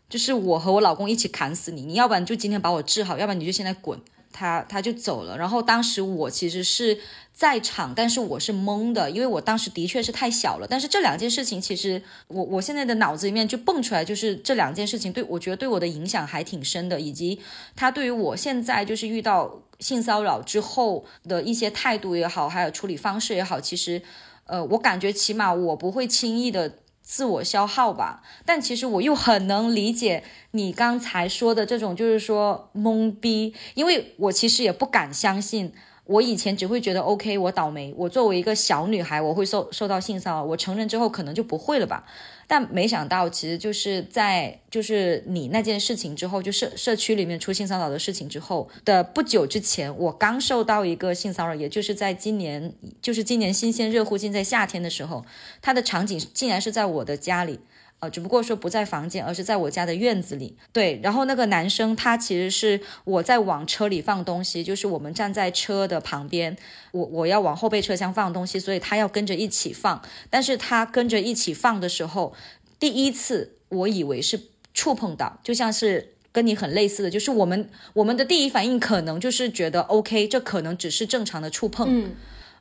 [0.08, 4.00] 就是我和我老公一起砍死你，你要不然就今天把我治好，要不然你就现在滚。
[4.34, 6.98] 他他就走了，然后当时我其实是
[7.32, 10.66] 在场，但是我是懵的，因为我当时的确是太小了。
[10.68, 17.38] 但是这两件事情，其实我我现在的脑子里面就蹦出来，就是这两件事情对我觉得对我的影响还挺深的，以及
[17.76, 24.02] 他对于我现在就是遇到性骚扰之后的一些态度也好，还有处理方式也好，其实，
[24.46, 26.78] 呃，我感觉起码我不会轻易的。
[27.04, 35.72] 自我消耗吧，但其实我又很能理解你刚才说的这种，就是说懵逼，因为我其实也不敢相信。
[36.06, 37.94] 我以前只会觉得 OK，我倒霉。
[37.96, 40.44] 我作为一个小女孩，我会受受到性骚扰。
[40.44, 42.04] 我成人之后可能就不会了吧？
[42.46, 55.24] 但没想到，其实就是在就是你那件事情之后，就社社区里面出性骚扰的事情之后的不久之前，我刚受到一个性骚扰，也就是在今年，就是今年新鲜热乎劲在夏天的时候，
[55.62, 57.60] 它的场景竟然是在我的家里。
[58.04, 60.54] 呃，只不过说不在房间，而是在我家的院子里。
[60.72, 66.54] 对，然后那个男生他其实是我在往车里放东西，就是我们站在车的旁边，
[66.92, 70.02] 我我要往后备车厢放东西，所以他要跟着一起放。
[70.28, 72.34] 但是他跟着一起放的时候，
[72.78, 74.38] 第一次我以为是
[74.74, 81.86] 触碰到，就像是跟你很类似的，就是我们我们的第一反应可能就是觉得 OK，这可能只是正常的触碰。
[81.88, 82.12] 嗯。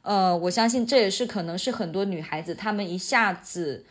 [0.04, 3.84] 呃，我相信这也是可能是很多女孩子她们一下子。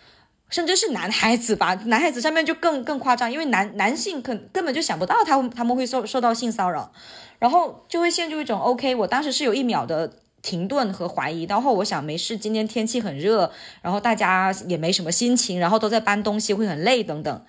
[0.53, 6.93] 甚至是男孩子吧， 男孩子上面就更更夸张，因为男男性可根本就想不到他他们会受受到性骚扰，
[7.41, 17.45] 然后就会陷入一种 OK，我当时是有一秒的停顿和怀疑，然后我想没事，今天天气很热，然后大家也没什么心情，然后都在搬东西会很累等等，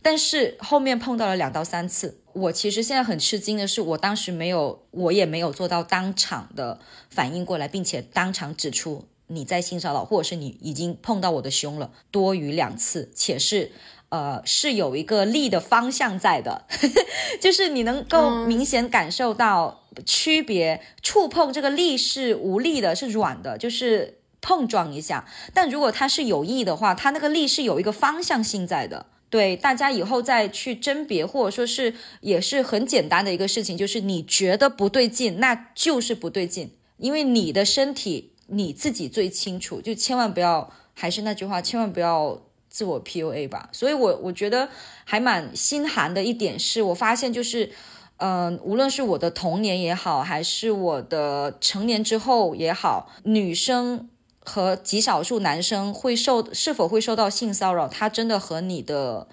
[0.00, 6.78] 但是后面碰到了两到三次，我其实现在很吃惊的是，我当时没有，我也没有做到当场的
[7.10, 9.06] 反应过来，并且当场指出。
[9.26, 13.72] 你在性骚扰，或者是你已经碰到我的胸了，多于两次，且是，
[14.10, 16.66] 呃，是有一个力的方向在的，
[17.40, 25.26] 就是你能够明显感受到区别，触碰这个力是无力的，是软的，就是碰撞一下。
[25.54, 29.06] 但如果它是有意的话，它那个力是有一个方向性在的。
[29.30, 38.33] 对，大家以后再去甄别，或者说是也是很简单的一个事情，就是你觉得不对劲，那就是不对劲，因为你的身体。
[38.46, 43.70] 你自己最清楚，就千万不要，还是那句话，千万不要自我 PUA 吧。
[43.72, 44.68] 所以，我我觉得
[45.04, 47.72] 还蛮心寒的一点是，我发现就是，
[48.18, 54.10] 嗯，无论是我的童年也好，还是我的成年之后也好，女生
[54.44, 59.26] 和极少数男生会受是否会受到性骚扰，它真的和你的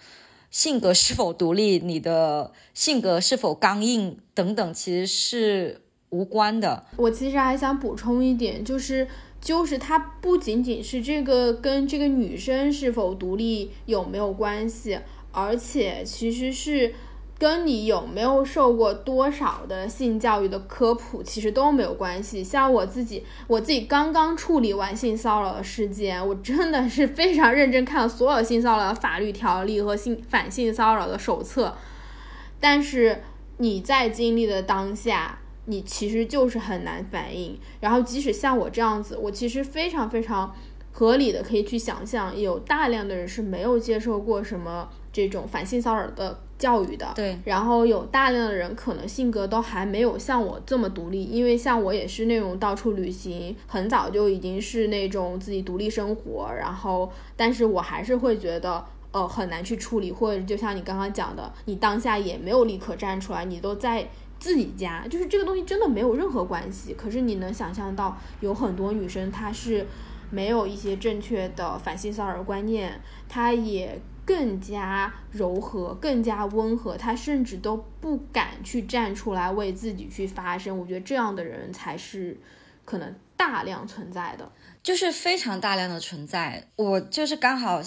[0.50, 5.82] 性格是否独立、你的性格是否刚硬等等，其实是。
[6.12, 9.08] 无关的，我其实还想补充一点，就是
[9.40, 15.00] 就是它不仅仅是这个跟这个女生是否独立有没有关系，
[15.32, 16.94] 而且其实是
[17.40, 22.44] 跟你有没有受过多少的性教育的科普其实都没有关系。
[22.44, 31.78] 像我自己，我自己刚刚处理完性骚扰的事件，我真的是非常认真看了所有性骚扰的法律条例和性反性骚扰的手册，
[32.60, 33.24] 但是
[33.60, 35.38] 你在经历的当下。
[35.66, 40.54] 你其实就是很难反应，然后即使像我这样子，我其实非常非常
[40.92, 47.12] 合理的可以去想象，有大量的人是没有接受过什么这种反性骚扰的教育的。
[47.16, 64.10] 对，然后有大量的人可能性格都还没有像我这么独立，因为像我也是那种到处旅行，很早就已经是那种自己独立生活，然后但是我还是会觉得呃很难去处理，或者就像你刚刚讲的，你当下也没有立刻站出来，你都在。
[64.42, 69.86] 自己家就是这个东西真的没有任何关系，可是你能想象到有很多女生她是
[70.32, 73.00] 没有一些正确的反性骚扰观念，
[73.30, 80.76] 她也更加柔和、更加温和，她甚至都不敢去站出来为自己去发声。
[80.76, 82.36] 我觉得这样的人才是
[82.84, 84.52] 可能大量存在的，
[84.82, 86.68] 就是非常大量的存在。
[86.76, 87.80] 我就是刚好。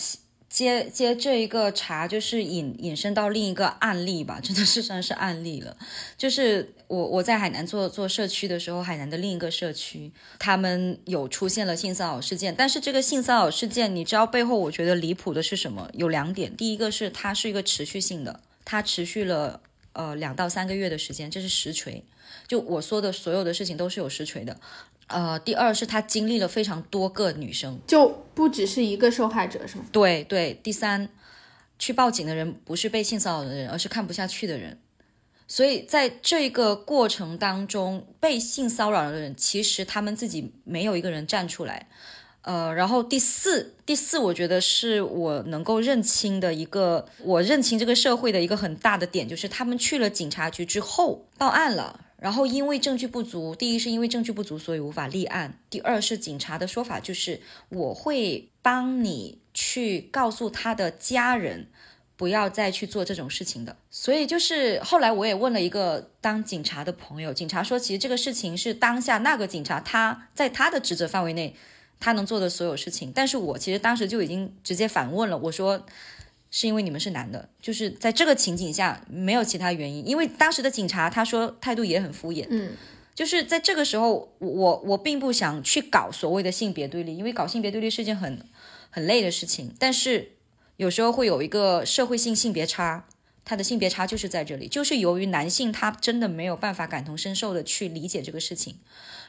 [0.54, 5.76] 接接这一个茬，就是引引申到另一个案例吧，真的是算是案例了。
[6.16, 12.54] 就是我我在海南做做社区的时候，海南的另一个社区，他们有出现了性骚扰事件。
[12.56, 15.90] 但是这个性骚扰事件，你知道背后我觉得离谱的是什么？
[15.92, 19.60] 有两点，第一个是它是一个持续性的，它持续了
[19.92, 22.04] 呃两到三个月的时间，这是实锤。
[22.46, 24.60] 就我说的所有的事情都是有实锤的。
[25.08, 29.84] 呃，第二是他经历了非常多个女生，就不只是一个受害者，是吗？
[29.92, 30.58] 对对。
[30.62, 31.08] 第三，
[31.78, 34.78] 去报警的人不是被性骚扰的人，而是看不下去的人。
[35.46, 41.86] 所以在这个过程当中，被性骚扰的人其实他们自己没有一个人站出来。
[42.40, 52.03] 呃，然后第四，第四，我觉得是我能够认清的一个，我认清这个社会的一个很大的点，就是他们去了警察局之后报案了。
[52.18, 55.59] 然后因为证据不足，第一是因为证据不足，所以无法立案。
[55.68, 61.66] 第二是警察的说法就是我会帮你去告诉他的家人，
[62.16, 63.77] 不要再去做这种事情的。
[63.90, 71.55] 所以就是后来我也问了一个当警察的朋友，警察说其实这个事情是当下那个警察他在他的职责范围内
[72.00, 73.12] 他能做的所有事情。
[73.14, 75.85] 但是我其实当时就已经直接反问了，我说。
[76.56, 80.06] 是因为你们是男的，就是在这个情景下没有其他原因。
[80.06, 82.74] 因为当时的警察他说态度也很敷衍，嗯，
[83.12, 88.46] 就是在这个时候，我我并不想去搞所谓的性别对立，因为搞性别对立是件很
[88.88, 89.74] 很累的事情。
[89.80, 90.30] 但是
[90.76, 93.04] 有时候会有一个社会性性别差，
[93.44, 98.76] 他的性别差就是在这里，就是由于男性他真的没有办法感同身受的去理解这个事情。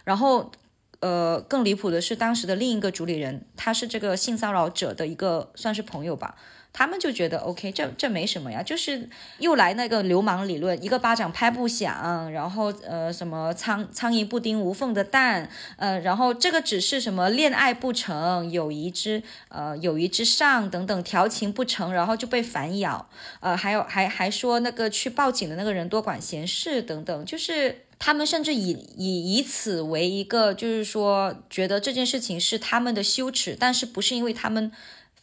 [0.03, 0.51] 然后，
[0.99, 6.37] 呃，更离谱的是当时的另一个主理人，他是这个性骚扰者的一个算是朋友吧。
[6.77, 9.07] 他们就觉得 OK，这这没什么呀，就是
[9.39, 23.07] 又来那个流氓理论，一个巴掌拍不响，然后呃什么苍苍蝇不叮无缝的蛋，呃，然后这个只是什么恋爱不成，友谊之呃友谊之上等等调情不成，然后就被反咬，
[23.39, 27.83] 呃，还有还还说那个去报警的那个人多管闲事等等，就是。
[27.97, 34.69] 他们甚至以以以此为一个，就是说觉得这件事情是他们的羞耻，但是不是因为他们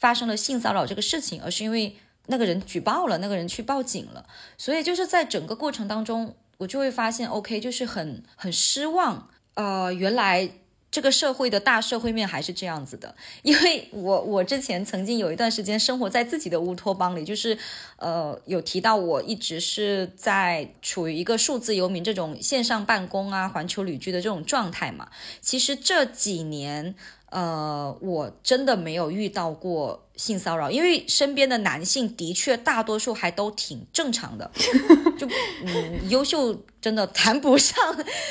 [0.03, 1.97] 发生了性骚扰这个事情，而是因为
[2.27, 4.27] 那个人举报了，那个人去报警了，
[4.59, 10.51] 所以就是在整个过程当中，我就会发现，OK，就是很很失望，呃，原来。
[10.95, 17.57] 这个社会的大社会面还是这样子的，因为我我之前曾经有一段时间生活在自己的乌托邦里，就是
[17.97, 25.09] 呃有提到我一直是在处于一个数字游民这种线上办公啊、环球旅居的这种状态嘛。
[25.41, 26.95] 其实这几年。
[27.33, 34.51] 呃，我真的没有遇到过性骚扰，因为身边的男性的确大多数还都挺正常的，
[35.18, 35.26] 就
[35.64, 37.74] 嗯，优秀真的谈不上，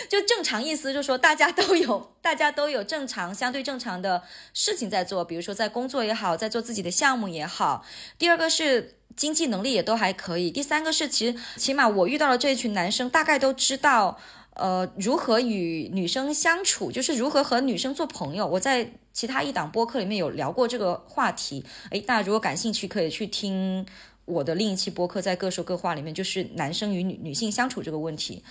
[0.07, 4.21] 就正常意思就是说大家都有， 大家都有正常相对正常的
[4.53, 7.83] 事情在做，比如说在工作也好，在做自己的项目也好。
[8.19, 14.19] 第二个是经济能力也都还可以，第三个是其实起码我遇到了这一群男生，大概都知道。
[14.53, 18.45] 呃，如何与女生相处，就是如何和女生做朋友。
[18.45, 23.85] 我在其他一档播客里面有聊过这个话题，诶，大家如果感兴趣，可以去听
[24.25, 28.43] 我的另一期播客，在各说各话里面，就是男生与女女性相处这个问题。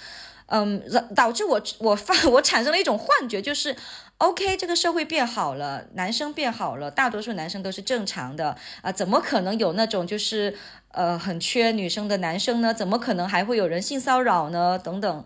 [0.46, 0.82] 嗯，
[1.14, 3.76] 导致我我发我产生了一种幻觉，就是
[4.18, 10.57] OK，这个社会变好了，男生变好了，大多数男生都是正常的啊，怎么可能有那种就是
[10.90, 12.74] 呃很缺女生的男生呢？
[12.74, 14.76] 怎么可能还会有人性骚扰呢？
[14.78, 15.24] 等等。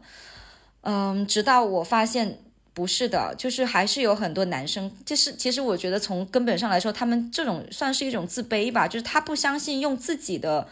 [0.87, 2.39] 嗯，直到我发现
[2.75, 10.69] 不是的，就是还是有很多男生，就是其实我觉得从根本上来说，他们这种算是一种自卑吧，就是他不相信用自己的，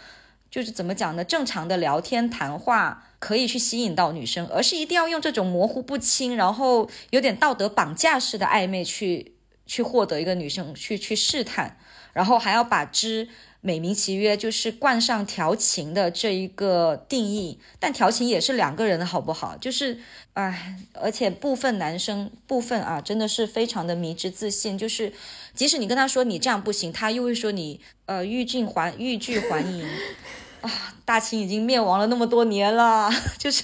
[0.50, 9.34] 就是怎么讲呢，正常的聊天谈话可以去吸引到女生，而是一定要用这种模糊不清，然后有点道德绑架式的暧昧去
[9.64, 11.78] 去获得一个女生，去去试探，
[12.12, 13.28] 然后还要把之。
[13.64, 19.56] 美名其曰就是冠上调情的这一个定义，但调情也是两个人的好不好？
[19.56, 20.00] 就是，
[20.32, 25.12] 哎，而且部分男生部分啊，真的是非常的迷之自信，就是
[25.54, 29.86] 即使你跟他说你这样不行，他又会说你呃欲拒还欲拒还迎
[30.62, 33.08] 啊，大清已经灭亡了那么多年了，
[33.38, 33.62] 就是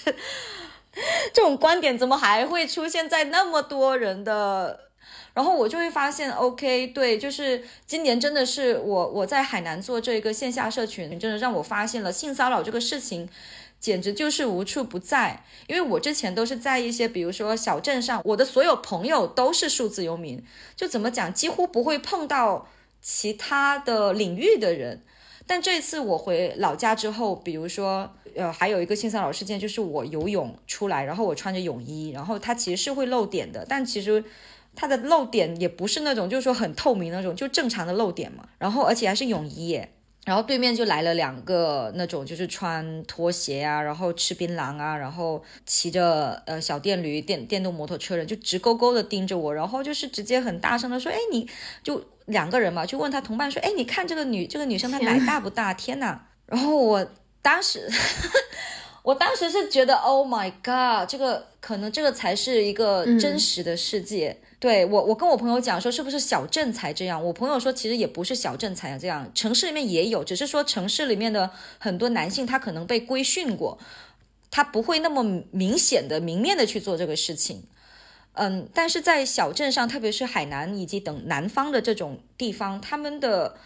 [1.34, 4.87] 这种观点怎么还会出现在那么多人的？
[5.38, 13.28] 然后我就会发现，OK，对，就是今年真的是我我在海南做这个线下社群，真的让我发现了性骚扰这个事情，
[13.78, 15.44] 简直就是无处不在。
[15.68, 22.66] 因为我之前都是在一些比如说小镇上，我的所有朋友都是数字游民，就怎么讲，几乎不会碰到
[23.00, 25.04] 其他的领域的人。
[25.46, 34.24] 但这次我回老家之后，比如说，呃，还有一个性骚扰事件，就是我游泳出来，然后我穿着泳衣，然后它其实是会露点的，但其实。
[34.80, 38.48] 它的漏点也不是那种，就是说很透明那种，就正常的漏点嘛。
[38.58, 39.90] 然后而且还是泳衣耶。
[40.24, 51.48] 然后对面就来了两个那种，就是穿拖鞋啊，然后吃槟榔啊，然后骑着呃小电驴、电电动摩托车人，就直勾勾的盯着我，然后就是直接很大声的说：“哎，你
[51.82, 57.04] 就两个人嘛，就问他同伴说：‘哎，你看这个女这个女生她奶大不大？’天呐，然后我
[57.42, 57.88] 当时。
[59.04, 64.36] 我当时是觉得，Oh my God，这个可能这个才是一个真实的世界。
[64.60, 67.24] 对我，我跟我朋友讲说，是不是小镇才这样？
[67.24, 73.78] 我朋友说，其实也不是小镇才这样，城市里面也有，只是说城市里面的很多男性他可能被规训过，
[74.50, 77.64] 他不会那么明显的、明面的去做这个事情。
[78.32, 83.56] 嗯，但是在小镇上，特别是海南以及等南方的这种地方，他们的。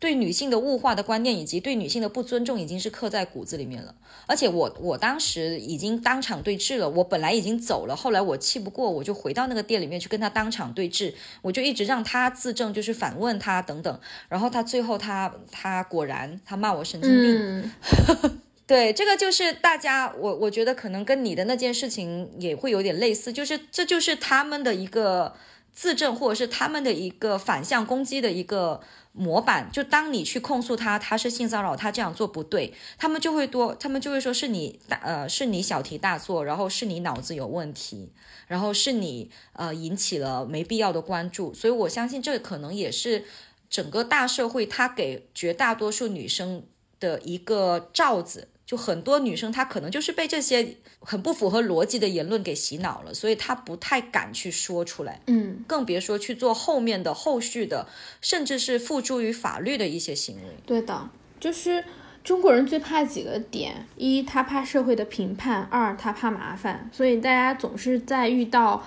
[0.00, 3.94] 对女性的物化的观念，以及对女性的不尊重，已经是刻在骨子里面了。
[4.26, 14.00] 而且我我当时已经当场对峙了，我本来已经走了，后来我气不过，我就回到那个店里面去跟他当场对峙，我就一直让他自证，就是反问他等等。
[14.28, 17.72] 然后他最后他他果然他骂我神经病。
[18.66, 25.34] 对，这个就是大家我我觉得可能跟你的那件事情也会有点类似，就是这就是他们的一个
[25.72, 28.82] 自证，或者是他们的一个反向攻击的一个。
[29.16, 38.12] 模板就当你去控诉他，他是性骚扰，他这样做不对，他们就会多，他们就会说是你大呃是你小题大做，然后是你脑子有问题，
[38.48, 43.24] 然后是你呃引起了没必要的关注，所以我相信这可能也是
[43.70, 46.64] 整个大社会他给绝大多数女生
[46.98, 48.48] 的一个罩子。
[48.66, 57.86] 就很多女生，她可能就是被这些很不符合逻辑的言论给洗脑了，所以她不太敢去说出来，嗯，更别说去做后面的后续的，
[58.20, 60.42] 甚至是付诸于法律的一些行为。
[60.64, 61.84] 对的，就是
[62.22, 66.88] 中国人最怕几个点：一，他怕社会的评判；二，他怕麻烦。
[66.92, 68.84] 所以大家总是在遇到。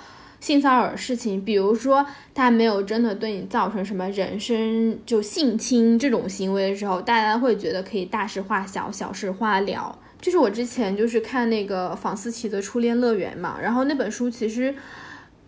[0.48, 10.00] 性骚扰的事情，比如说他没有真的对你造成什么人身就性侵这种行为的时候，大家会觉得可以大事化小，小事化了。
[10.22, 14.74] 就是我之前就是看那个房思琪的《初恋乐园》嘛，然后那本书其实，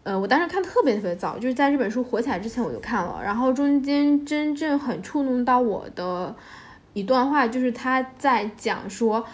[0.04, 6.36] 呃，我当时看特别特别早，就是在这本书火起来之前我就看了，然后中间真正很触动到我的
[6.92, 9.26] 一段话，就是他在讲说。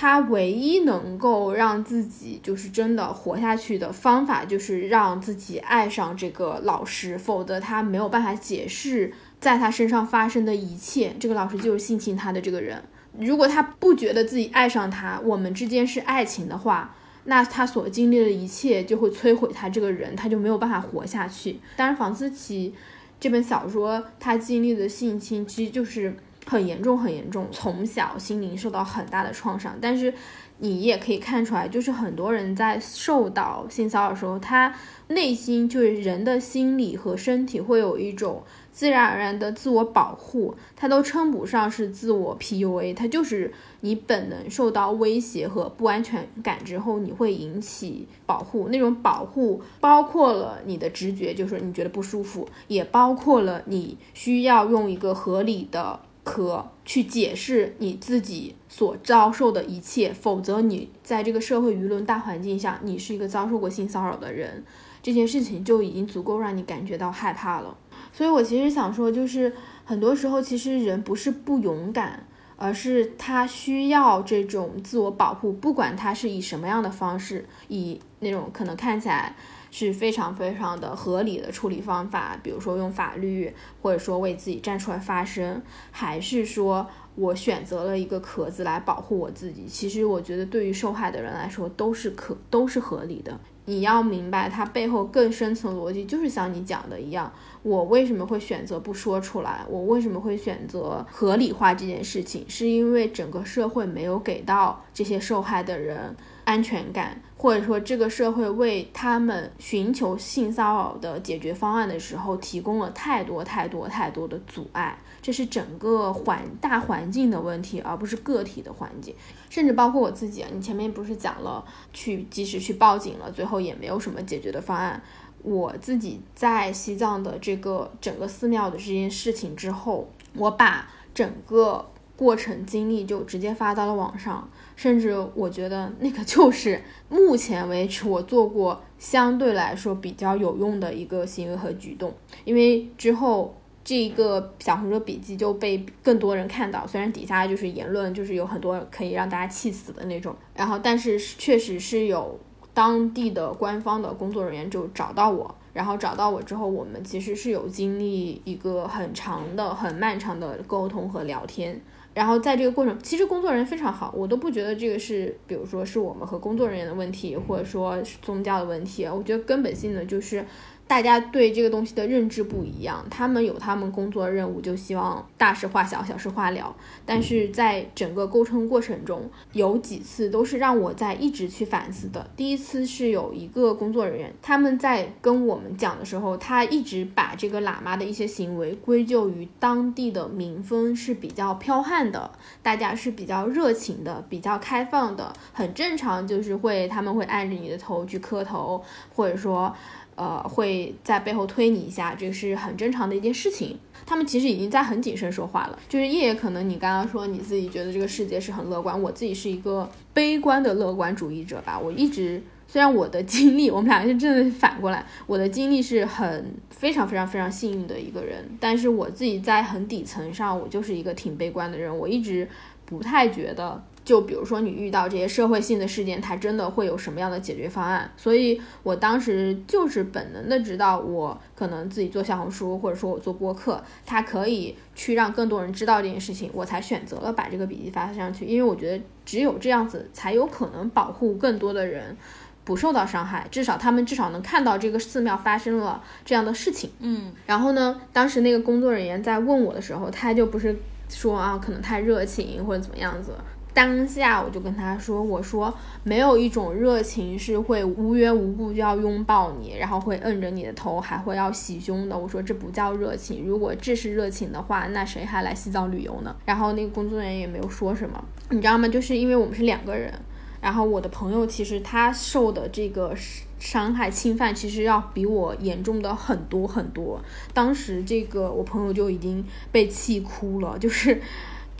[0.00, 11.14] 他唯一能够让自己就是真的活下去的方法，就是让自己爱上这个老师，否则他没有办法解释在他身上发生的一切。
[11.20, 12.82] 这个老师就是性侵他的这个人。
[13.18, 21.60] 如果他不觉得自己爱上他，我们之间是爱情的话，那他所经历的一切就会摧毁他这个人，他就没有办法活下去。
[21.76, 22.74] 当然，房思琪
[23.20, 26.16] 这本小说他经历的性侵，其实就是。
[26.46, 29.76] 很严重，很严重，从小心灵受到很大的创伤。
[29.80, 30.12] 但是
[30.58, 34.74] 你也可以看出来，就是很多人在受到性骚扰的时候，他
[35.08, 48.68] 内心就是人的心理和身体会有一种自然而然的自我保护，他都称不上是自我 PUA，他就是你本能受到威胁和不安全感之后，你会引起保护。
[48.68, 56.00] 那种保护包括了你的直觉，就是你觉得不舒服，也包括了你需要用一个合理的。
[56.22, 64.64] 可去解释你自己所遭受的一切，否则你在这个社会舆论大环境下，你是一个遭受过性骚扰的人，
[65.02, 67.76] 这件事情就已经足够让你感觉到害怕了。
[68.12, 69.52] 所以我其实想说，就是
[69.84, 79.34] 很多时候其实人不是不勇敢，而是他需要这种自我保护，不管他是以什么样的方式，以那种可能看起来。
[79.70, 83.52] 是非常非常的合理的处理方法，比如说用法律，
[83.82, 89.66] 或者说为自己站出来发声，还是说我选择了一个壳子来保护我自己。
[89.66, 93.38] 其实我觉得对于受害的人来说都是可都是合理的。
[93.66, 99.64] 你要明白它背后更深层逻辑，就是像你讲的一样，我为什么会选择不说出来？
[99.68, 102.44] 我为什么会选择合理化这件事情？
[102.48, 106.16] 是因为整个社会没有给到这些受害的人。
[106.44, 114.98] 安全感，或者说这个社会为他们寻求性骚扰的解决方案的时候，提供了太多太多太多的阻碍。
[115.22, 119.14] 这是整个环大环境的问题，而不是个体的环境。
[119.50, 125.02] 甚至包括我自己啊，你前面不是讲了去及时去报警了，最后也没有什么解决的方案。
[125.42, 134.48] 我自己在西藏的这个整个寺庙的这件事情之后，我把整个过程经历就直接发到了网上。
[134.80, 142.14] 甚至我觉得那个就是目前为止我做过相对来说比较有用的一个行为和举动，
[142.46, 143.54] 因为之后
[143.84, 152.40] 这一个小红书笔记就被更多人看到，虽然底下就是言论就是有很多可以让大家气死的那种，然后但是确实是有
[152.72, 161.78] 当地的官方的工作人员就找到我，然后找到我之后，我们其实是有经历一个很长的、很漫长的沟通和聊天。
[162.14, 169.04] 然后在这个过程，其实工作人员非常好，我都不觉得这个是，比如说是我们和工作人员的问题，或者说是宗教的问题。
[169.04, 170.44] 我觉得根本性的就是。
[170.90, 176.74] 大家对这个东西的认知不一样，他们有他们工作任务，就希望大事化小，小事化了。
[177.06, 182.28] 但是在整个沟通过程中，有几次都是让我在一直去反思的。
[182.36, 192.28] 第一次是有一个工作人员，他们在跟我们讲的时候，他一直把这个喇嘛的一些行为归咎于当地的民风是比较剽悍的，
[192.64, 198.82] 大家是比较热情的，比较开放的，很正常，就是会他们会按着你的头去磕头，
[199.14, 199.72] 或者说。
[200.16, 203.78] 呃，会在背后推你一下，这是很正常的一件事情。
[204.04, 205.78] 他们其实已经在很谨慎说话了。
[205.88, 211.78] 就是叶叶，可能你刚刚说你自己觉得这个世界是很乐观，我自己是一个悲观的乐观主义者吧。
[211.78, 221.96] 我一直虽然我的经历，我们两个是真的反过来，我的经历是很非常非常非常幸运的一个人，但是我自己在很底层上，我就是一个挺悲观的人。
[221.96, 222.48] 我一直
[222.84, 223.82] 不太觉得。
[224.10, 228.10] 就比如说你遇到这些社会性的事件，它真的会有什么样的解决方案？
[228.16, 238.44] 所以我当时就是本能的知道，我可能自己做小红书，或者说我做播客，它可以去让更多人知道这件事情，我才选择了把这个笔记发上去。
[238.44, 242.16] 因为我觉得只有这样子，才有可能保护更多的人
[242.64, 246.90] 不受到伤害，至少他们至少能看到这个寺庙发生了这样的事情。
[246.98, 250.74] 嗯，然后呢，当时那个工作人员在问我的时候，他就不是
[251.08, 253.34] 说啊，可能太热情或者怎么样子。
[253.72, 262.18] 当下我就跟他说：“我说没有一种热情是会无缘无故就要拥抱你，然后会摁着你的头，还会要洗胸的。
[262.18, 263.46] 我说这不叫热情。
[263.46, 268.88] 如果这是热情的话，那谁还来西藏旅游呢？”然后那个工作人员也没有说什么，你知道吗？
[268.88, 270.12] 就是因为我们是两个人，
[270.60, 273.14] 然后我的朋友其实他受的这个
[273.60, 277.20] 伤害侵犯，其实要比我严重的很多很多。
[277.54, 281.22] 当时这个我朋友就已经被气哭了，就是。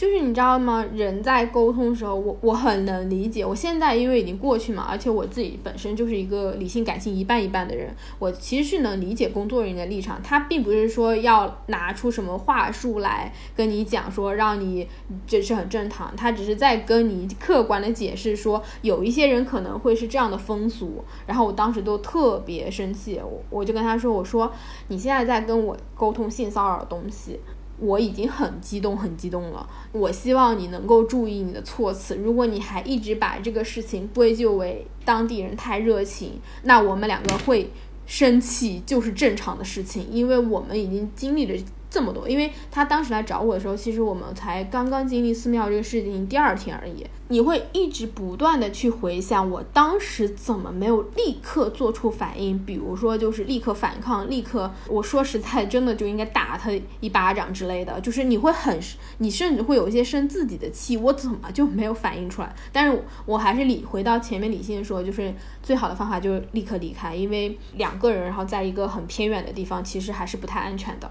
[0.00, 0.82] 就是你知道吗？
[0.94, 3.44] 人在沟通的时候，我我很能理解。
[3.44, 10.18] 我现在因为已经过去嘛，而且我自己本身就是一个理性感性一半一半的人，我其实是能理解工作人员的立场。
[10.22, 14.88] 他并不是说要拿出什么话术来跟你讲说让你
[15.26, 21.04] 这是很正常，他只是在跟你客观的解释说有一些人可能会是这样的风俗。
[21.26, 24.50] 然后我当时都特别生气，我我就跟他说，我说
[24.88, 27.38] 你现在在跟我沟通性骚扰的东西。
[27.80, 29.68] 我已经很激动，很激动了。
[29.92, 32.16] 我希望你能够注意你的措辞。
[32.16, 37.70] 如果你还一直把这个事情归咎为当地人太热情，那我们两个会
[38.06, 41.58] 生气就是正常的事情，因为我们已经经历了。
[41.90, 47.04] 这么多，因为他当时来找我的时候，其实我们才刚刚经历寺庙这个事情第二天而已。
[47.28, 52.58] 你会一直不断的去回想，我当时怎么没有立刻做出反应？
[52.64, 58.00] 比如说，就是立刻反抗，立刻，我说实在，真的就应该打他一巴掌之类的。
[58.00, 58.76] 就是你会很，
[59.18, 62.52] 你甚至会有一些生自己的气，我怎么就没有反应出来？
[62.72, 65.32] 但是我还是理回到前面理性说，就是
[65.62, 71.08] 最好的方法就是立刻离开，因为两个人然后在一个很偏远的地方，其实还是不太安全的。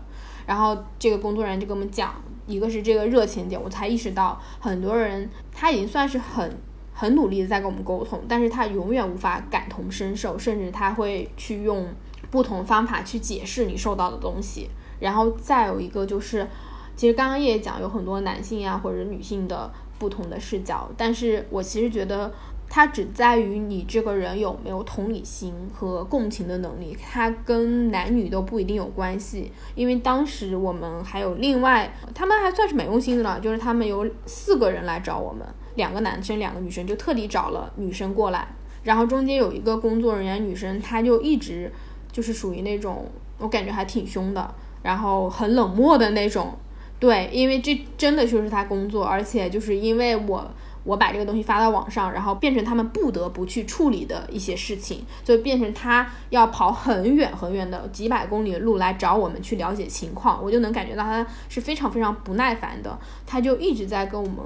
[0.50, 2.12] 然后这个工作人员就跟我们讲，
[2.48, 6.58] 一个是这个热情点，我才意识到很多人他已经算是很
[6.92, 11.88] 很努力的在跟我们沟通，但是他永远无法感同身受，甚至他会去用
[12.32, 14.68] 不同方法去解释你受到的东西。
[15.00, 16.48] 然后再有一个就是，
[16.96, 22.34] 其实刚刚叶讲有很多男性呀或者女性的不同的视角，但是我其实觉得。
[22.70, 29.52] 它只在于你这个人有没有同理心和共情的能力，它跟男女都不一定有关系。
[29.74, 35.44] 因为当时我们还有另外，他们还算是蛮用心的了，就是他们有四个人来找我们，
[35.76, 38.48] 两个男生，两个女生，就特地找了女生过来。
[38.84, 41.72] 然后中间有一个工作人员女生，她就一直
[42.12, 43.08] 就是属于那种
[43.40, 44.54] 我感觉还挺凶的，
[44.84, 46.56] 然后很冷漠的那种。
[47.00, 50.52] 对，因为这真的就是他工作，而且就是因为我。
[50.86, 62.98] 我把这个东西发到网上，然后变成他们不得不去处理的一些事情，就变成他要跑很远很远的几百公里的路来找我们去了解情况，我就能感觉到他是非常非常不耐烦的，
[63.28, 64.38] 他就一直在跟我们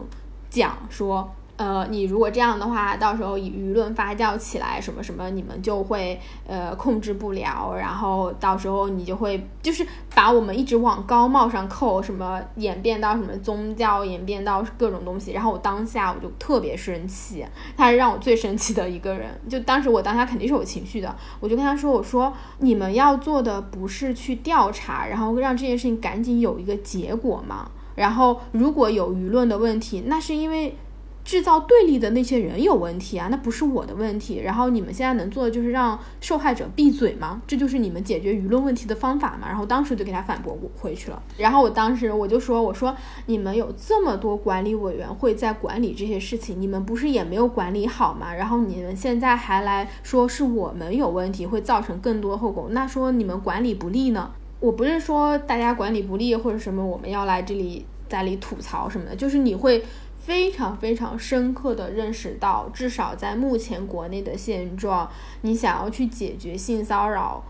[0.50, 1.32] 讲说。
[1.56, 9.86] 呃，你如果这样的话，到时候舆论发酵起来，什么什么，你们就会呃控制不了，然后到时候你就会就是
[10.16, 15.32] 把我们一直往高帽上扣，什么演变到什么宗教，演变到各种东西。
[15.34, 17.46] 然后我当下我就特别生气，
[17.78, 19.30] 他是让我最生气的一个人。
[19.48, 27.70] 就当时我当下肯定是有情绪的，我就跟他说：“我说你们要做的不是去调查，然后让这件事情赶紧有一个结果吗？
[27.94, 30.76] 然后如果有舆论的问题，那是因为。”
[31.24, 34.42] 制造对立的那些人有问题啊，那不是我的问题。
[34.44, 37.42] 然后你们现在能做的就是让受害者闭嘴吗？
[37.48, 39.48] 这就是你们解决舆论问题的方法吗？
[39.48, 41.24] 然后当时就给他反驳回去了。
[41.38, 42.94] 然后我当时我就说，我说
[43.28, 48.34] 你们有这么多管理委员会在管理这些事情，你们不是也没有管理好吗？
[48.34, 54.32] 然后你们现在还来说是我们有问题，会造成更多后果，那说你们管理不力呢？
[54.60, 59.82] 我不是说大家管理不力或者什么，我们要来这里在里吐槽什么的，就是你会。
[60.26, 65.12] 非常非常深刻的认识到，至少在目前国内的现状，
[65.42, 67.44] 你想要去解决性骚扰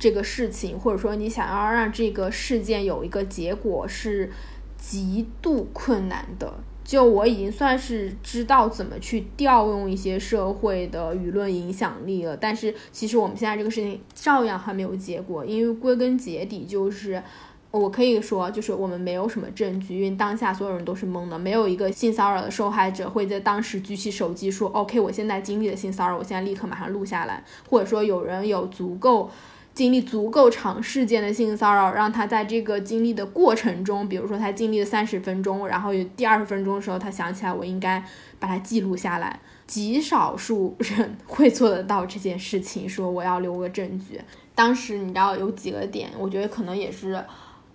[0.00, 4.32] 这个事情，或者说你想要让这个事件有一个结果，是
[4.76, 6.54] 极度困难的。
[6.82, 17.22] 就我已经算是知道怎么去调用一些社会的舆论影响力了，但是其实我们现在这个事情照样还没有结果，因为归根结底就是。
[17.70, 29.30] 我可以说，就是我们没有什么证据，因为当下所有人都是懵的，没有一个性骚扰的受害者会在当时举起手机说：“OK，我现在经历了性骚扰，我现在立刻马上录下来。”或者说有人有足够
[29.74, 38.02] 经历足够长时间的性骚扰，让他在这个经历的过程中，比如说他经历了三十分钟，然后有第二十分钟的时候，他想起来我应该
[38.38, 39.38] 把它记录下来。
[39.66, 44.18] 极少数人 会做得到这件事情，说我要留个证据。
[44.54, 47.22] 当时你知道有几个点，我觉得可能也是。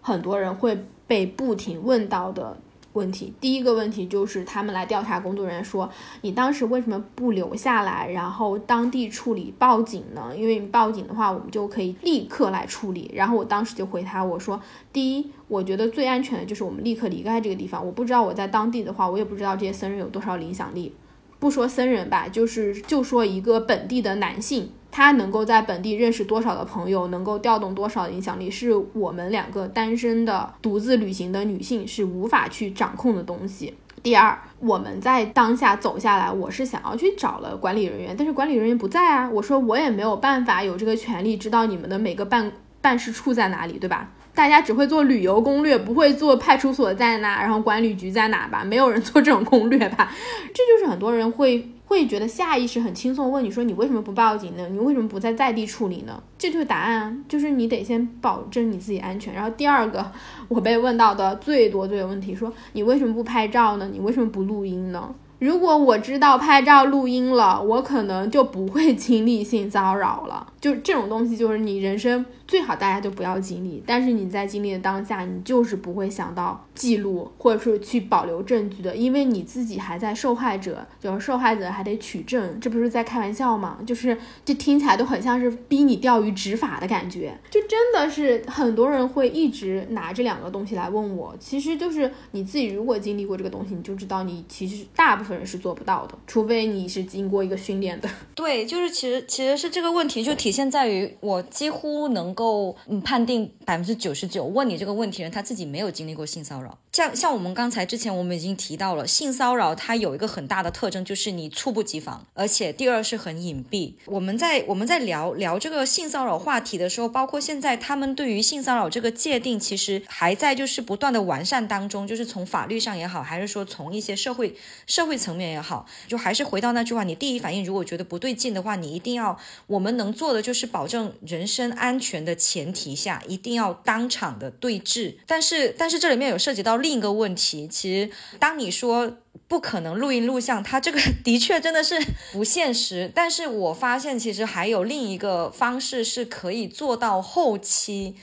[0.04, 2.58] 很多人会被不停问到的
[2.92, 5.90] 问题，第一个问题就是他们来调查工作人员说，
[6.22, 10.32] 你当时为什么不留下来，然后当地处理报警呢？
[10.38, 13.10] 因为你报警的话，我们就可以立刻来处理。
[13.16, 17.84] 然后我当时就回他，我说，第一，我觉得最安全的就是我们立刻离开这个地方。
[17.84, 20.94] 我不知道我在当地的话，我也不知道这些僧人有多少影响力。
[21.40, 24.70] 不说僧人吧，就是就说一个本地的男性。
[24.96, 33.74] 他能够在本地认识多少的朋友，能够调动多少的影响力，是我们两个单身的独自旅行的女性是无法去掌控的东西。
[34.04, 39.28] 第二，我们在当下走下来，我是想要去找了管理人员，但是管理人员不在啊。
[39.32, 44.12] 我说我也没有办法有这个权利知道你们的每个办办事处在哪里，对吧？
[44.36, 48.64] 大家只会做旅游攻略，不会做派出所在哪，然后管理局在哪吧？
[48.64, 50.12] 没有人做这种攻略吧？
[50.54, 54.68] 这就是很多人会会觉得下意识很轻松问你说你为什么不报警呢？
[54.70, 56.22] 你为什么不在在地处理呢？
[56.40, 59.34] 这就是答案啊，就是你得先保证你自己安全。
[59.34, 60.12] 然后第二个，
[60.48, 63.88] 我被问到的最多最有问题说你为什么不拍照呢？
[63.94, 65.14] 你为什么不录音呢？
[65.40, 70.53] 如果我知道拍照录音了，我可能就不会 经历性骚扰了。
[70.64, 73.84] 就是这种东西，就是你人生最好大家就不要经历。
[73.86, 83.78] 但是你在经历的当下，你就是不会想到记录或者说去保留证据的，因为你自己还在受害者，就是受害者还得取证，这不是在开玩笑吗？
[83.86, 87.38] 就是这听起来都很像是逼你钓鱼执法的感觉。
[87.52, 98.10] 就真的是很多人会一直拿这两个东西来问我，其实就是你自己如果经历过这个东西，你就知道你其实大部分人是做不到的，除非你是经过一个训练的。
[98.34, 100.53] 对，就是其实其实是这个问题就体。
[100.54, 106.78] 现在于我几乎能够嗯判定百分之九十九问你这个问题人他自己没有经历过性骚扰。
[106.94, 113.94] 像像我们刚才之前我们已经提到了性骚扰，它有一个很大的特征就是你猝不及防，而且第二是很隐蔽。
[114.06, 129.36] 我们在我们在聊聊这个性骚扰话题的时候，包括现在他们对于性骚扰这个界定其实还在就是不断的完善当中，就是从法律上也好，还是说从一些社会社会层面也好，就还是回到那句话，你第一反应如果觉得不对劲的话，你一定要
[129.66, 130.43] 我们能做的。
[130.44, 135.16] 就是保证人身安全的前提下，一定要当场的对峙。
[135.26, 137.68] 但是，但是这里面有涉及到另一个问题。
[137.68, 139.18] 其实，当你说
[139.48, 142.00] 不可能录音录像，它这个 的确真的是
[142.32, 143.12] 不现实。
[143.16, 148.16] 但是我发现，其实还有另一个方式是可以做到后期。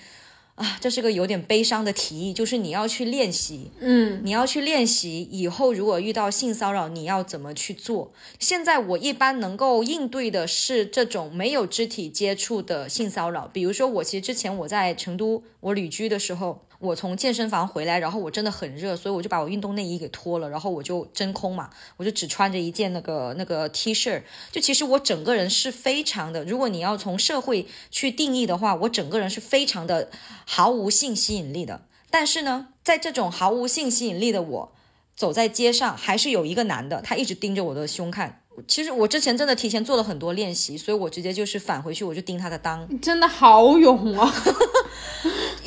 [0.61, 8.13] 啊，这是个有点悲伤的提议，就是你要去练习，嗯，你要去练习以后如果遇到性骚扰，你要怎么去做？
[8.39, 16.61] 现在我一般能够应对的是这种没有肢体接触的性骚扰，比如说我其实之前我在成都我旅居的时候。
[16.81, 21.69] 我从健身房回来，然后我真的很热，所以我就把我运动内衣给脱了，然后我就真空嘛，
[21.99, 30.11] 我就只穿着一件那个那个 T 恤，就其实我整个人是非常的，如果你要从社会去定义的话，我整个人是非常的
[30.47, 31.83] 毫无性吸引力的。
[32.11, 34.73] 但是呢，在这种毫无性吸引力的我，
[35.15, 38.43] 走在街上，还是有一个男的，他一直盯着我的胸看。
[38.67, 42.87] 其实我之前真的提前做了很多练习，所以我直接就是返回去，我就盯他的裆。
[43.01, 44.31] 真的好勇啊！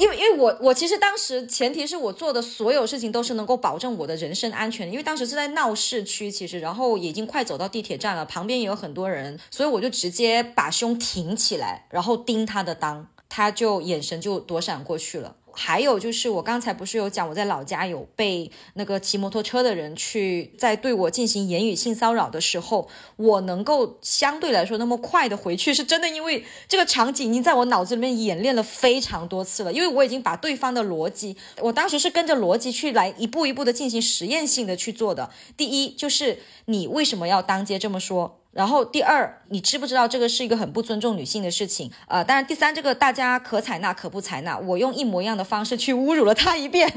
[0.03, 15.37] 因为因为我我其实当时前提是我做的所有事情都是能够保证我的人身安全，因为当时是在闹市区，其实然后已经快走到地铁站了，旁边也有很多人，所以我就直接把胸挺起来，然后盯他的裆，他就眼神就躲闪过去了。
[15.55, 35.29] 还有就是，我刚才不是有讲，我在老家有被那个骑摩托车的人去在对我进行言语性骚扰的时候，我能够相对来说那么快的回去，是真的，因为这个场景已经在我脑子里面演练了非常多次了，因为我已经把对方的逻辑，我当时是跟着逻辑去来一步一步的进行实验性的去做的。
[35.55, 38.39] 第一就是你为什么要当街这么说？
[38.53, 41.91] 然后第二，你知不知道这个是一个很不尊重女性的事情？
[42.07, 44.57] 呃，当然第三，这个大家可采纳可不采纳。
[44.57, 46.87] 我用一模一样的方式去侮辱了他一遍，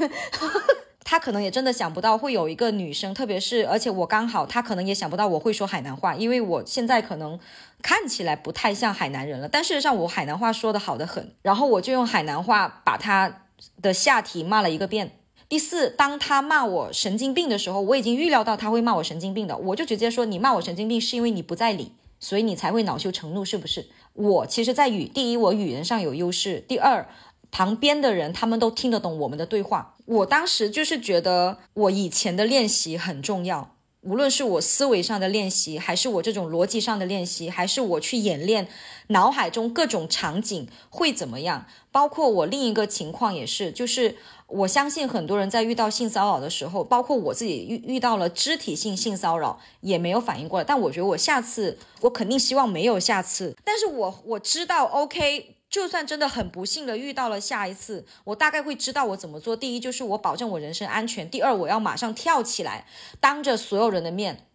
[1.03, 7.39] 他可能也真的想不到会有一个女生，特别是而且我刚好，他可能也想不到我会说海南话，因为我现在可能
[7.81, 11.33] 看起来不太像海南人了，但事实上我海南话说的好的很。
[11.41, 13.45] 然后我就用海南话把他
[13.81, 15.17] 的下体骂了一个遍。
[15.49, 27.07] 第四，当他骂我神经病的时候，我已经预料到他会骂我神经病的，我就直接说：“你骂我神经病是因为你不在理，所以你才会恼羞成怒，是不是？”我其实，在语第一，我语言上有优势；第二，
[27.49, 29.95] 旁边的人他们都听得懂我们的对话。
[30.05, 33.73] 我当时就是觉得，我以前的练习很重要。
[34.01, 38.67] 无论是我思维上的练习，还是我这种逻辑上的练习，还是我去演练
[39.07, 41.65] 脑海中各种场景会怎么样？
[41.91, 44.15] 包括我另一个情况也是，就是
[44.47, 50.63] 我相信很多人在遇到性骚扰的时候，包括我自己遇遇到了肢体性性骚扰，也没有反应过来。
[50.63, 53.55] 但我觉得我下次，我肯定希望没有下次。
[53.63, 55.53] 但是我我知道，OK。
[55.69, 59.53] 就算真的很不幸的遇到了下一次，我大概会知道我怎么做。
[59.53, 62.85] 第一就是我保证我人身安全，第二我要马上跳起来，
[63.19, 64.46] 当着所有人的面。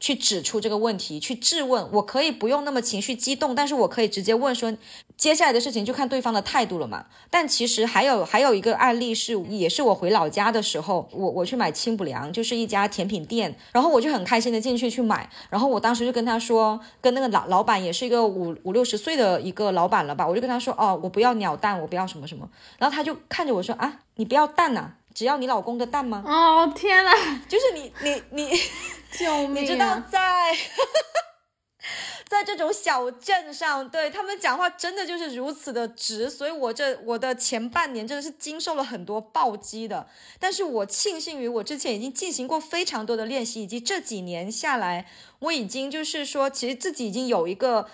[0.00, 4.74] 去指出这个问题，去质问，我可以不用那么情绪激动，但是我可以直接问说，
[5.18, 7.04] 接下来的事情就看对方的态度了嘛。
[7.28, 22.48] 但其实还有还有一个案例是，也是我回老家的时候，我我去买清补凉，就是一家甜品店，然后我就很开心的进去去买，然后我当时就跟他说，跟那个老老板也是一个五五六十岁的一个老板了吧，我就跟他说，哦，我不要鸟蛋，我不要什么什么，
[22.78, 26.22] 然后他就看着我说，啊，你不要蛋呐，只要你老公的蛋吗？
[26.26, 27.10] 哦天呐，
[27.46, 28.58] 就是你你你。
[29.12, 29.62] 救命！
[29.64, 30.56] 你知道在
[32.28, 40.08] 在这种小镇上，对他们讲话真的就是如此的直，所以我这我的前半年真的是经受了很多暴击的。
[40.38, 45.06] 但是我庆幸于我之前已经进行过非常多的练习，以及这几年下来，
[45.40, 47.88] 我已经就是说，其实自己已经有一个。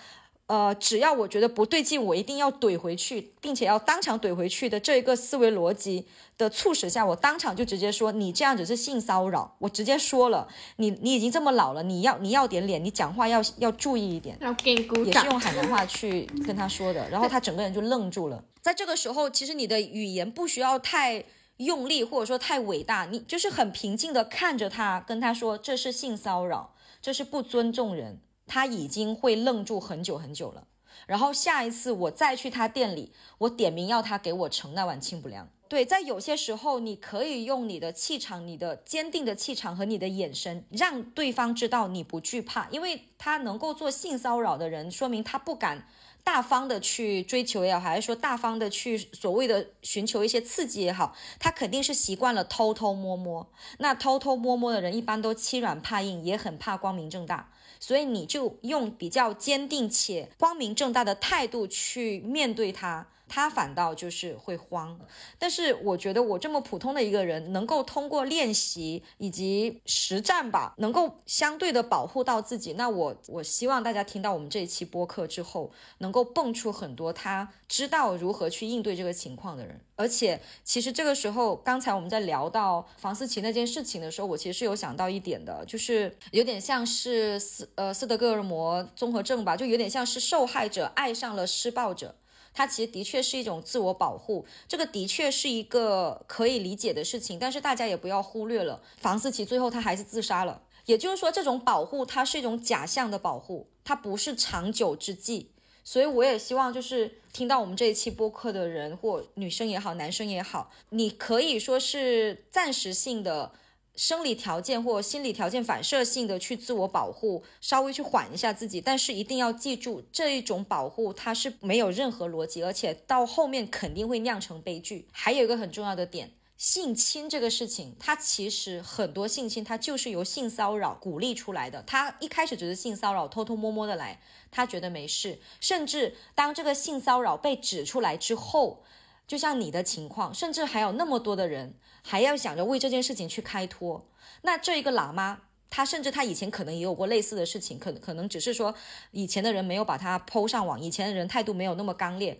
[0.47, 18.41] 呃，只要我觉得不对劲，我一定要怼回去，并且要当场怼回去的这一个思维逻辑的促使下，我当场就直接说你这样子是性骚扰，我直接说了，你你已经这么老了，你要你要点脸，你讲话要要注意一点，要给你鼓掌，也是用海南话去跟他说的，然后他整个人就愣住了。
[18.61, 21.25] 在这个时候，其实你的语言不需要太
[21.57, 28.21] 用力，或者说太伟大，你就是很平静的看着他，跟他说这是性骚扰，这是不尊重人。
[28.47, 30.65] 他已经会愣住很久很久了，
[31.05, 35.47] 然后下一次我再去他店里，我点名要他给我盛那碗清补凉。
[35.69, 45.85] 对，在有些时候，你可以用你的气场、你的坚定的气场和你的眼神，让对方知道你不惧怕，因为他能够做性骚扰的人，说明他不敢
[46.23, 53.51] 大方的去追求也好，还是说大方的去所谓的寻求一些刺激也好，他肯定是习惯了偷偷摸摸。
[53.79, 57.51] 那偷偷摸摸的人，一般都欺软怕硬，也很怕光明正大。
[57.87, 63.07] 所以你就用比较坚定且光明正大的态度去面对它。
[63.29, 64.99] 他反倒就是会慌，
[65.37, 72.73] 但是我觉得我这么普通的一个人，能够通过练习以及实战吧，能够相对的保护到自己。
[72.73, 79.79] 那我我希望大家听到我们这一期播客之后，能够蹦出很多他知道如何去应对这个情况的人。
[79.95, 92.15] 而且其实这个时候，刚才我们在聊到房思琪那件事情的时候，我其实是有想到一点的，就是有点像是斯呃斯德哥尔摩综合症吧，就有点像是受害者爱上了施暴者。
[92.57, 100.63] 它其实的确是一种自我保护，这个的确是一个可以理解的事情，但是大家也不要忽略了，房思琪最后他还是自杀了。
[100.87, 105.51] 也就是说，这种保护它是一种假象的保护，它不是长久之计。
[105.83, 113.51] 所以我也希望，就是听到我们这一期播客的人，或女生也好，男生也好，你可以说是暂时性的。
[113.97, 125.07] 生理条件或心理条件反射性的去自我保护，稍微去缓一下自己，但是一定要记住，这一种保护它是没有任何逻辑，而且到后面肯定会酿成悲剧。
[125.11, 131.81] 还有一个很重要的点，性侵这个事情，它其实很多性侵它就是由性骚扰鼓励出来的。
[131.81, 134.21] 他一开始只是性骚扰，偷偷摸摸的来，
[134.51, 138.83] 他觉得没事，甚至当这个性骚扰被指出来之后。
[139.27, 144.07] 就像你的情况，甚至还有那么多的人还要想着为这件事情去开脱。
[144.43, 148.73] 那这一个喇嘛，他甚至他以前可能也有过类似的事情，可可能只是说
[149.11, 152.39] 以前的人没有把他抛上网，以前的人态度没有那么刚烈。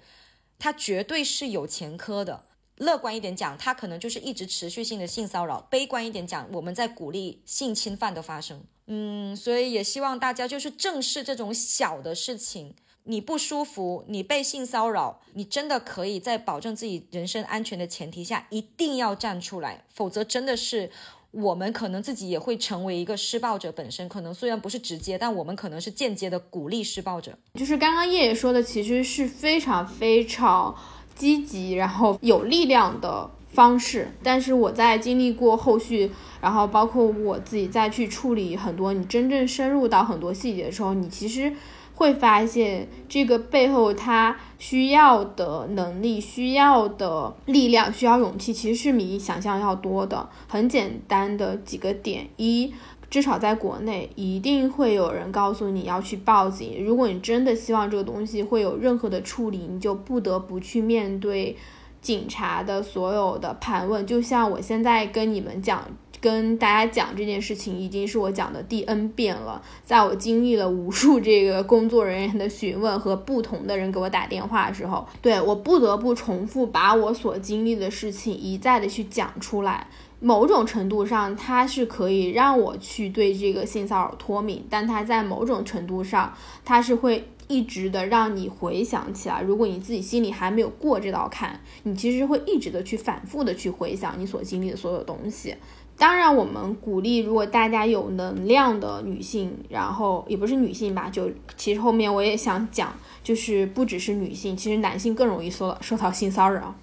[0.57, 2.45] 他绝对是有前科的。
[2.77, 8.63] 乐观一点讲，他可能就是一直持续性的性骚扰；悲观一点讲，我们在鼓励性侵犯的发生。
[8.85, 12.75] 嗯，所以也希望大家就是正视这种小的事情。
[13.09, 20.91] 你不舒服，你被性骚扰，你真的可以在保证自己人身安全的前提下，一定要站出来，否则真的是
[21.31, 24.09] 我们可能自己也会成为一个施暴者本身。
[24.09, 27.37] 可能虽然不是直接，但我们可能是间接的鼓励施暴者。
[27.53, 30.75] 就是刚刚叶叶说的，其实是非常非常
[31.15, 34.11] 积极，然后有力量的方式。
[34.21, 41.53] 但是我在经历过后续，然后包括我自己再去处理很多，你真正深入到很多细节的时候，你其实。
[41.97, 50.29] 会发现这个背后他需要的能力、需要的力量、需要勇气，其实是比你想象要多的。
[50.47, 52.71] 很简单的几个点：一，
[53.09, 56.85] 至少在国内，一定会有人告诉你要去报警。
[56.85, 61.57] 如果你真的希望这个东西会有任何的处理，你就不得不去面对
[61.99, 64.05] 警察的所有的盘问。
[64.05, 65.83] 就像我现在跟你们讲。
[66.27, 79.87] 跟大家讲这件事情已经是我讲的第 N 遍了，在我经历了无数这个工作人员的询问和不同的人给我打电话的时候，对我不得不重复把我所经历的事情一再的去讲出来。
[80.19, 89.41] 某种程度上，它是可以让我去对这个性骚扰脱敏，但它在某种程度上，它是会一直的让你回想起来。
[89.41, 95.55] 如果你自己心里还没有过这道坎，你其实会一直的去反复的去回想你所经历的所有东西。
[95.97, 102.93] 当然，我们鼓励，如果大家有能量的女性，然后也不是女性吧，就其实后面我也想讲，
[103.23, 106.75] 就是不只是女性，其实男性更容易受受到性骚扰。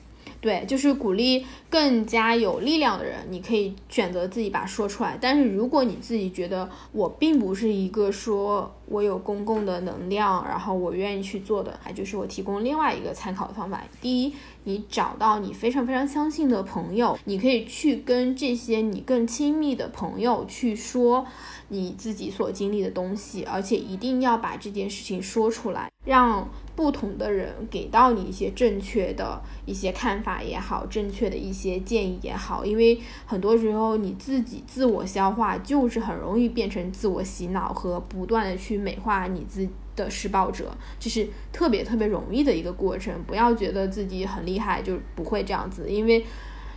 [0.44, 5.16] 对，就是鼓励更加有力量的人，你可以选择自己把它说出来。
[5.18, 13.82] 但是如果你自己觉得我并不是一个说我有公共的能量，然后我愿意去做的，还就是我提供另外一个参考的方法。
[14.02, 14.34] 第一，
[14.64, 21.26] 你找到你非常非常相信的朋友，你可以去跟这些你更亲密的朋友去说
[21.68, 26.46] 你自己所经历的东西，而且一定要把这件事情说出来，让。
[26.76, 43.14] 不同的人给到你一些正确的一些看法也好，正确的一些建议也好，因为很多时候你自己自我消化就是很容易变成自我洗脑和不断的去美化你自的施暴者，就是特别特别容易的一个过程。
[43.26, 46.24] 不要觉得自己很厉害就不会这样子，因为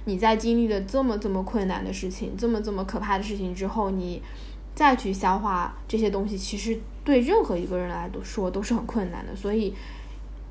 [0.05, 4.21] 你在经历了这么这么困难的事情，这么这么可怕的事情之后，你
[4.75, 6.79] 再去消化这些东西，其实。
[7.07, 9.73] 对任何一个人来说都是很困难的，所以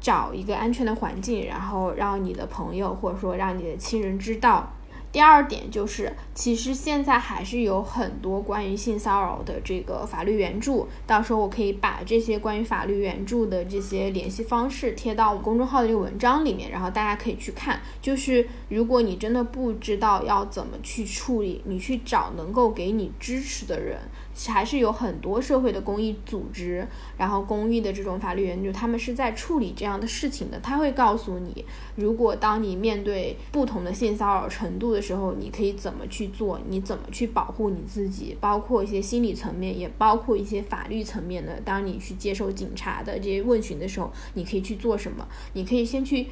[0.00, 4.72] 找一个安全的环境，然后让你的朋友或者说让你的亲人知道。
[5.12, 17.80] 第二点就是，其实现在还是有很多关于性骚扰的这个法律援助，到时候我可以把这些关于法律援助的这些联系方式贴到我公众号的这个文章里面，然后大家可以去看。
[18.02, 23.98] 就是如果你真的不知道要怎么去处理，你去找能够给你支持的人。
[24.48, 30.60] 还是有很多社会的公益组织，然后公益的这种法律援助，他们是在处理这样的事情的。
[30.60, 31.64] 他会告诉你，
[31.94, 41.60] 如果当你面对不同的性骚扰程度的时候，你可以怎么去做，你怎么去保护你自己，包括一些心理层面，也包括一些法律层面的。
[41.64, 45.26] 当你去接受警察的这些问询的时候，你可以去做什么？
[45.54, 46.26] 你可以先去。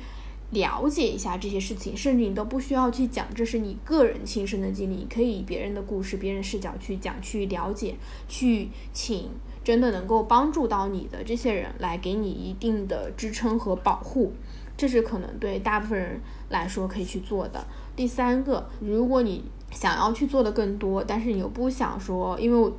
[0.54, 7.96] 了解一下这些事情，甚至你都不需要去讲，这是你个人亲身的经历，你可以以别人的故事、别人视角去讲，去了解，
[8.28, 9.28] 去请
[9.62, 14.32] 真的能够帮助到你的这些人来给你一定的支撑和保护，
[14.76, 17.66] 这是可能对大部分人来说可以去做的。
[17.96, 22.72] 第三个，如果你想要去做的更多，但是你又不想说，因为我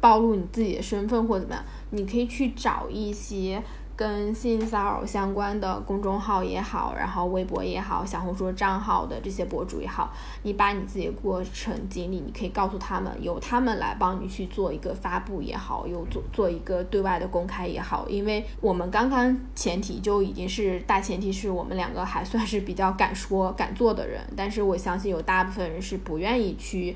[0.00, 3.62] 暴露你自己的身份或怎么样，你可以去找一些。
[3.98, 26.94] 跟性骚扰相关的公众号也好，然后微博也好，小红书账号的这些博主也好，你把你自己的过程经历，你可以告诉他们，由他们来帮你去做一个发布也好，有做做一个对外的公开也好，因为我们刚刚前提就已经是大前提是我们两个还算是比较敢说敢做的人，但是我相信有大部分人是不愿意去。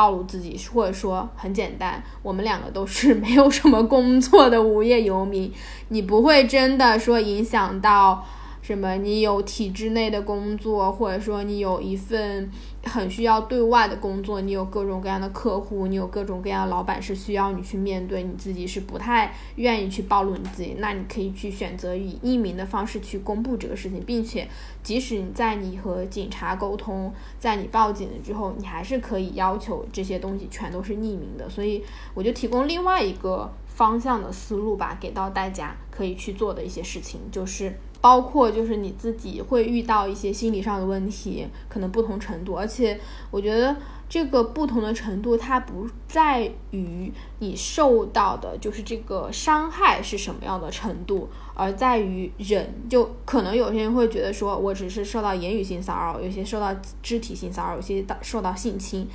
[0.00, 5.52] 暴露自己，或者说很简单，我们两个都是 没有什么工作的无业游民，
[5.88, 8.24] 你不会真的说影响到。
[8.70, 8.94] 什么？
[8.98, 12.48] 你有体制内的工作，或者说你有一份
[12.84, 24.46] 很需要对外的工作，你有各种各样的客户，你有各种各样的老板是需要你去面对，你自己是不太愿意去暴露你自己，那你可以去选择以匿名的方式去公布这个事情，并且
[24.84, 31.50] 即使你在你和警察沟通，在你报警了之后，你还是可以要求这些东西全都是匿名的。
[31.50, 31.82] 所以
[32.14, 37.74] 我就提供另外一个方向的思路吧，给到大家可以去做的一些事情，就是。
[38.00, 42.98] 包括就是你自己会遇到一些心理上的问题，可能不同程度，而且
[43.30, 43.76] 我觉得
[44.08, 59.06] 这个不同的程度，它不在于你受到的就是这个伤害是什么样的程度，而在于人，就可能有些人会觉得说我只是受到言语性骚扰，有些受到肢体性骚扰，有些到受到性侵，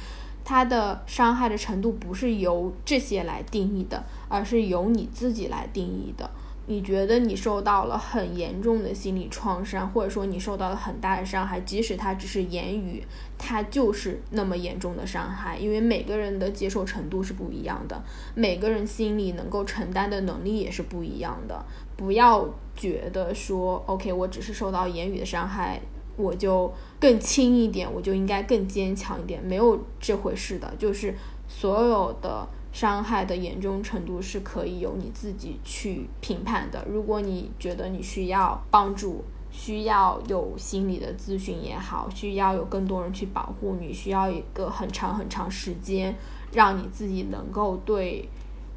[0.43, 6.29] 它的伤害的程度不是由这些来定义的，而是由你自己来定义的。
[6.67, 13.05] 你觉得你受到了很严重的心理创伤，或者说你受到了很大的伤害，即使它只是言语，
[13.37, 15.57] 它就是那么严重的伤害。
[15.59, 18.01] 因为每个人的接受程度是不一样的，
[18.33, 21.63] 每个人心里能够承担的能力也是不一样的。
[21.95, 25.79] 不要觉得说，OK，我只是受到言语的伤害，
[26.17, 30.73] 我就更轻一点，我就应该更坚强一点，没有这回事的。
[30.79, 31.13] 就是
[31.47, 32.47] 所有的。
[32.75, 36.85] 伤害的严重程度是可以由你自己去评判的。
[36.91, 46.13] 如果你觉得你需要帮助，需要有心理的咨询也好，需要有更多人去保护你，需要一个很长很长时间
[46.51, 48.27] 让你自己能够对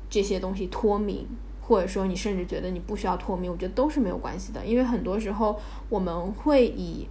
[0.09, 1.27] 这些东西脱敏，
[1.61, 4.65] 或者说你甚至觉得你不需要脱敏，我觉得都是没有关系的。
[4.65, 7.09] 因为很多时候我们会以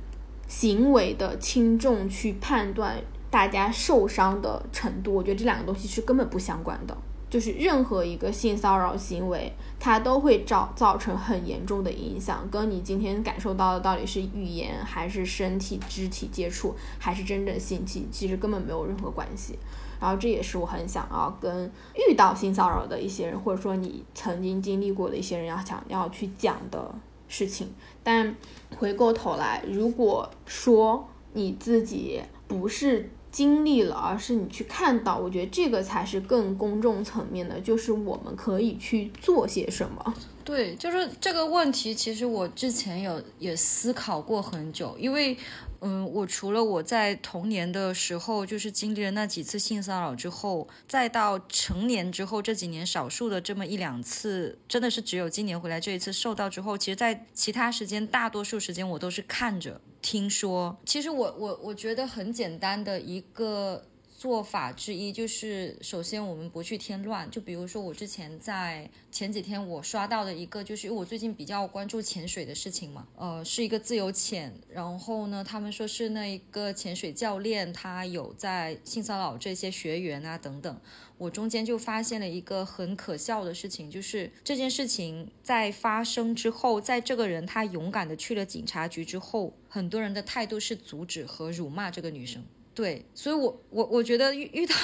[0.47, 2.95] 行为的轻重去判断。
[3.37, 6.97] 大家受伤的程度，我觉得这两个东西是根本不相关的。
[7.29, 19.59] 就是任何一个性骚扰行为，它都会造造成很严重的影响，跟你今天感受到的到底是语言，还是身体肢体接触，还是真正性侵，其实根本没有任何关系。
[20.01, 26.91] 然后这也是我很想要跟遇到性骚扰的一些人，或者说你曾经经历过的一些人要想要去讲的
[27.27, 27.71] 事情。
[28.01, 28.35] 但
[28.77, 40.13] 回过头来，如果说你自己不是经历了，而是你去看到，我觉得这个才是更公众层面的，就是我们可以去做些什么。
[40.43, 45.37] 对，就是这个问题，其实我之前有也思考过很久，因为。
[45.81, 60.77] 嗯，我除了我在童年的时候就是经历了那几次性骚扰之后，再到成年之后这几年少数的这么一两次，真的是只有今年回来这一次受到之后，其实，在其他时间大多数时间我都是看着听说。
[60.85, 63.83] 其实我我我觉得很简单的一个。
[64.27, 67.31] 做法之一就是，首先我们不去添乱。
[67.31, 74.53] 就比如说，我之前在前几天我刷到的一个，就是因为我最近比较关注潜水的事情嘛，呃，是一个自由潜。
[74.69, 80.77] 然后呢，他们说是那一个潜水教练，他有在性骚扰这些学员啊等等。
[81.17, 92.43] 我中间就发现了一个很可笑的事情，就是这件事情在发生之后，在这个人他勇敢的去了警察局之后，很多人的态度是阻止和辱骂这个女生。
[92.77, 94.75] 对，所以，我我我觉得遇遇到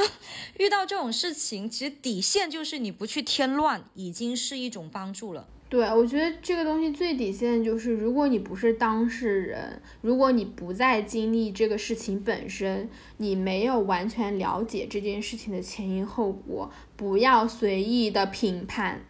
[0.58, 5.48] 遇到这种事情，其实底线就是你不去添乱，已经是一种帮助了。
[5.70, 19.06] 对，我觉得这个东西最底线就是，如果你不是当事人，如果你不再经历这个事情本身，你没有完全了解这件事情的前因后果，不要随意的评判。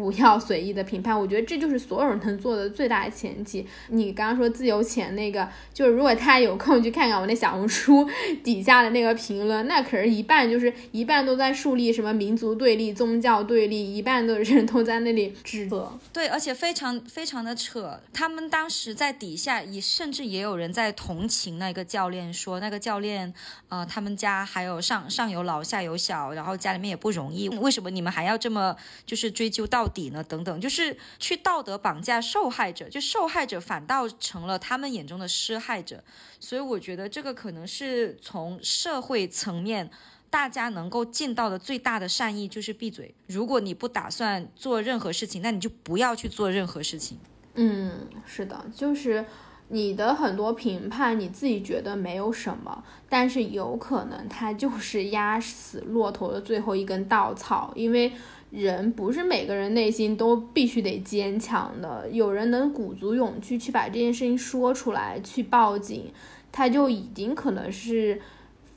[0.00, 3.66] 不要随意的评判，我觉得这就是所有人能做的最大的前提。
[3.88, 8.08] 你刚刚说自由潜那个，就是如果他有空去看看我那小红书
[8.42, 15.92] 底下的那个评论，那可是一半就是一半都在树立什么民族对立、宗教对立，一半的人都在那里指责。
[16.14, 18.00] 对，而且非常非常的扯。
[18.14, 23.34] 他们当时在底下也甚至也有人在同情那个教练，说那个教练，
[23.68, 28.74] 呃，他们家还有上上有老下有小，然后家里面也不容易，为什么你们还要这么
[29.04, 29.89] 就是追究到？
[29.90, 30.24] 底呢？
[30.24, 36.02] 等等，就是去道德绑架受害者，就受害者反倒成了他们眼中的施害者。
[36.38, 39.90] 所以我觉得这个可能是从社会层面，
[40.30, 43.14] 大家能够尽到的最大的善意，就是闭嘴。
[43.26, 47.18] 如果你不打算做任何事情，那你就不要去做任何事情。
[47.54, 49.26] 嗯，是的，就是
[49.68, 58.12] 你的很多评判，你自己觉得没有什么，但是有可能它就是压死骆驼的最后一根稻草，因为。
[58.50, 66.12] 人不是每个人内心都必须得坚强的，有人能鼓足勇气去把这件事情说出来，去报警，
[66.50, 68.20] 他就已经可能是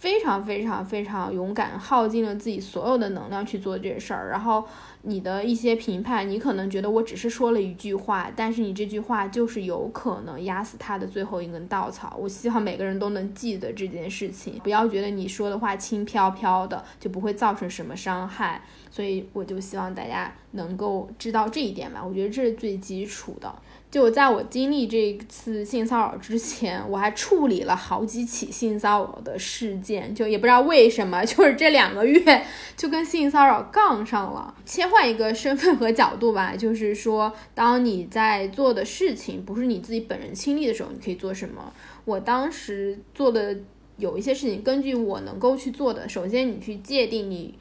[0.04, 4.66] 非常非常非常勇敢，耗尽了自己所有的能量去做这事儿，然后。
[5.06, 12.16] 你的一些评判，你可能觉得我只是说了一句话，但是你这句话就是有可能压死他的最后一根稻草。
[12.18, 18.62] 我希望每个人都能记得这件事情，不要觉得你说的话轻飘飘的就不会造成什么伤害。
[18.90, 23.54] 所以我就希望大家能够知道这一点吧，我觉得这是最基础的。
[23.94, 32.44] 就在我经历这一次性骚扰之前，我还处理了好几起性骚扰的事件，就也不知道为什么， 就是这两个月
[32.76, 34.56] 就跟性骚扰杠上了。
[34.66, 41.72] 切换一个身份和角度吧，就是说，当你在做的事情不是你自己本人亲历的时候，你可以做什么？
[42.06, 43.56] 我当时做的
[43.98, 47.54] 有一些事情，根据我能够去做的，首先你去界定你。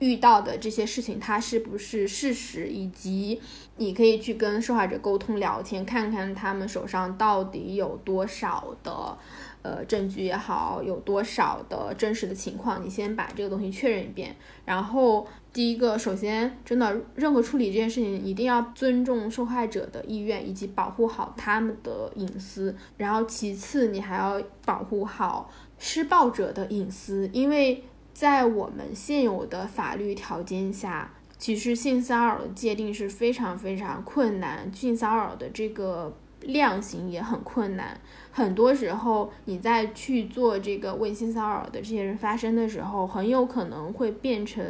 [0.00, 3.40] 遇到的这些事情，它是不是事实，以及
[3.76, 9.16] 你可以去跟受害者沟通聊天，看看他们手上到底有多少的，
[9.62, 14.34] 呃，证据也好，有多少的真实的情况，你先把这个东西确认一遍。
[14.64, 22.74] 然后，第一个，首先，真的，任何处理这件事情，一定要尊重受害者的意愿，以及保护好他们的隐私。
[22.96, 27.84] 然后，其次，你还要保护好施暴者的隐私，因为。
[28.12, 37.98] 在我们现有的法律条件下，其实性骚扰的界定是非常非常困难，性骚扰的这个量刑也很困难。
[38.30, 44.62] 很多时候，你在去做这个为性骚扰的这些人发声的时候，很有可能会变成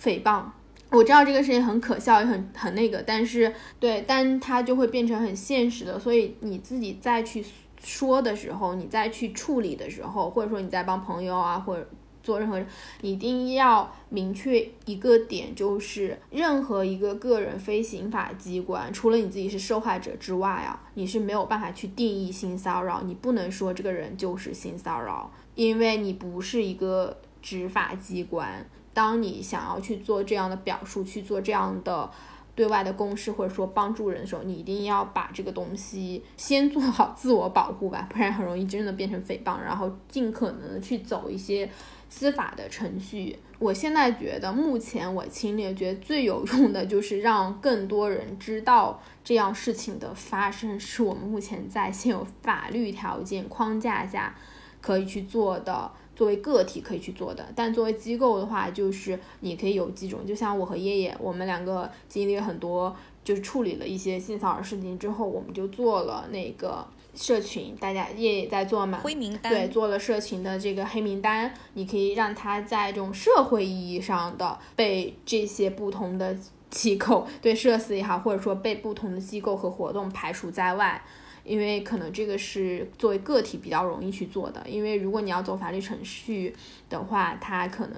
[0.00, 0.44] 诽谤。
[0.90, 5.98] 我知道这个事情很可笑，也很很那个，但是对，但它就会变成很现实的。
[5.98, 7.44] 所以你自己再去
[7.82, 11.88] 说的时候，你再去处理的时候，或者说你在帮朋友啊，或者。
[12.22, 12.62] 做任何，
[13.00, 28.64] 一定要明确一个点，就是任何一个个人非刑法机关，除了你自己是受害者之外啊，你是没有办法去定义性骚扰，你不能说这个人就是性骚扰，因为你不是一个执法机关。
[28.94, 32.08] 当你想要去做这样的表述，去做这样的
[32.54, 41.68] 对外的公示，或者说帮助人的时候，你一定要把这个东西先做好自我保护吧，不然很容易真的变成诽谤，然后尽可能的去走一些。
[42.14, 54.36] 司法的程序，我现在觉得目前我亲历觉得最有用的就是让更多人知道这样事情的发生，是我们目前在现有法律条件框架下
[54.82, 55.90] 可以去做的。
[56.14, 62.94] 作为个体可以去做的，但作为机构的话，就是你可以有几种，就像我和叶叶，我们两个经历了很多，
[63.24, 76.36] 就是处理了一些性骚扰事情之后，我们就做了那个社群，大家叶叶在做嘛，灰名单，对，做了社群的这个黑名单，你可以让他在这种社会意义上的被这些不同的
[76.70, 81.02] 机构，对社死也好，或者说被不同的机构和活动排除在外。
[81.44, 86.54] 因为可能这个是作为个体比较容易去做的，因为如果你要走法律程序
[86.88, 87.96] 的话，它可能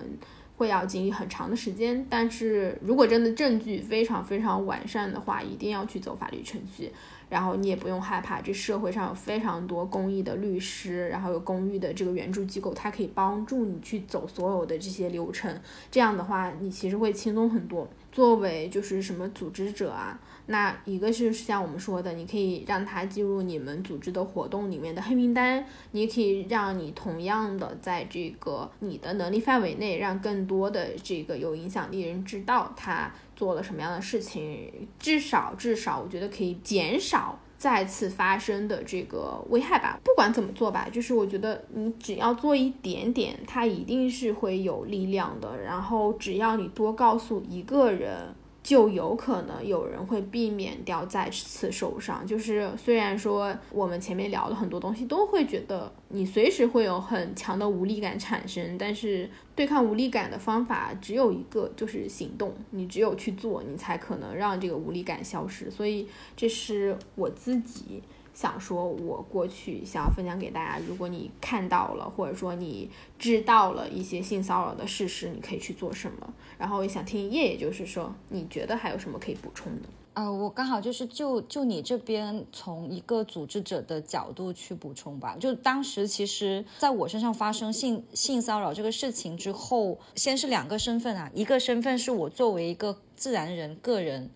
[0.56, 2.06] 会要经历很长的时间。
[2.08, 6.90] 但是如果真的证据非常非常完善的话，一定要去走法律程序。
[7.34, 15.52] 然后你也不用害怕，这社会上有非常多公益的律师，然后有公益的这个援助机构，它可以帮助你去走所有的这些流程。
[15.90, 17.88] 这样的话，你其实会轻松很多。
[18.12, 20.16] 作为就是什么组织者啊。
[20.46, 39.98] 那一个是像我们说的，你可以让他进入你们组织的活动里面的黑名单，你也可以让你同样的在这个你的能力范围内，让更多的这个有影响力人知道他做了什么样的事情，至少至少我觉得可以减少再次发生的这个危害吧。
[40.04, 45.60] 不管怎么做吧，就是我觉得你只要做一点点，它一定是会有力量的。
[45.62, 48.34] 然后只要你多告诉一个人。
[48.64, 52.26] 就有可能有人会避免掉再次受伤。
[52.26, 62.54] 就是虽然说我们前面聊了很多东西都会觉得你随时会有很强的无力感产生，但是对抗无力感的方法只有一个，就是行动。
[62.70, 65.70] 你只有去做，你才可能让这个无力感消失。
[65.70, 68.02] 所以这是我自己。
[68.34, 76.34] 想说，我过去想要分享给大家，如果你看到了，或者说你知道了一些性骚扰的事实，你可以去做什么？
[76.58, 79.88] 然后也想听叶，也就是说，你觉得还有什么可以补充的？
[80.14, 85.36] 呃，我刚好就是就就你这边从一个组织者的角度去补充吧。
[85.38, 94.30] 就当时其实在我身上发生性性骚扰这个事情之后，先是两个身份啊，一个身份是我作为一个自然人个人。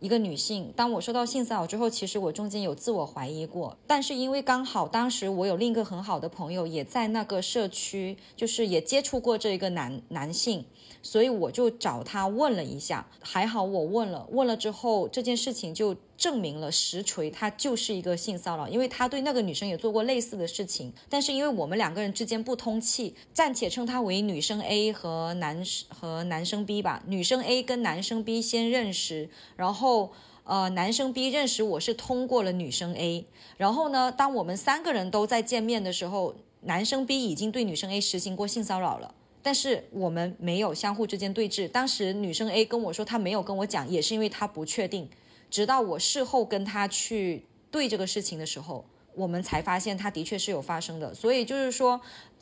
[0.00, 10.64] 一个女性，当我收到性骚扰之后，其实我中间有自我怀疑过，但是因为刚好当时我有另一个很好的朋友也在那个社区，就是也接触过这一个男男性。
[11.02, 30.12] 所以我就找他问了一下，还好我问了，问了之后这件事情就证明了实锤，他就是一个性骚扰，因为他对那个女生也做过类似的事情，但是因为我们两个人之间不通气，暂且称他为女生 A 和男和男生 B 吧，女生 A 跟男生 B 先认识，然后
[30.44, 33.24] 呃男生 B 认识我是通过了女生 A，
[33.56, 39.14] 然后呢，当我们三个人都在见面的时候，男生 B 已经对女生 A 实行过性骚扰了。
[39.42, 41.68] 但是我们没有相互之间对峙。
[41.68, 45.08] 当时女生 A 跟我说，她没有跟我讲，也是因为她不确定。
[45.50, 48.84] 直到我事后跟她去对这个事情的时候，
[49.14, 51.14] 我们才发现她的确是有发生的。
[51.14, 52.00] 所以就是说，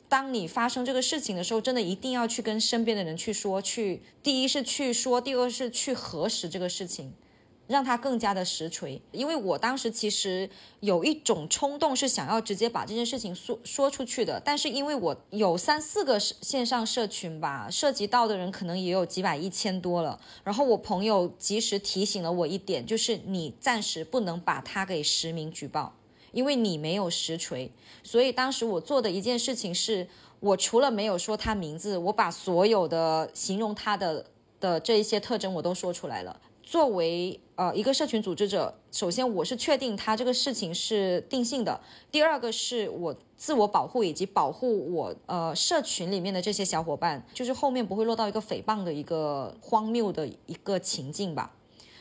[0.09, 7.13] 当你发生这个事情的时候，真的一定要去跟身边的人去说，去第一是去说，第二是去核实这个事情。
[7.69, 10.49] 让他更加的实锤，因为我当时其实
[10.81, 25.95] 有一种冲动是想要直接把这件事情说说出去的，但是因为我有三四个线上社群吧，涉及到的人可能也有几百一千多了，然后我朋友及时提醒了我一点，就是你暂时不能把他给实名举报，
[26.33, 27.71] 因为你没有实锤，
[28.03, 30.09] 所以当时我做的一件事情是，
[30.41, 34.25] 我除了没有说他名字，我把所有的形容他的
[34.59, 36.41] 的这一些特征我都说出来了。
[36.63, 41.81] 作为呃一个社群组织者，首先我是确定他这个事情是定性的。
[42.09, 51.53] 第二个是我自我保护以及保护我呃社群里面的这些小伙伴，就是后面不会落到一个诽谤的一个荒谬的一个情境吧。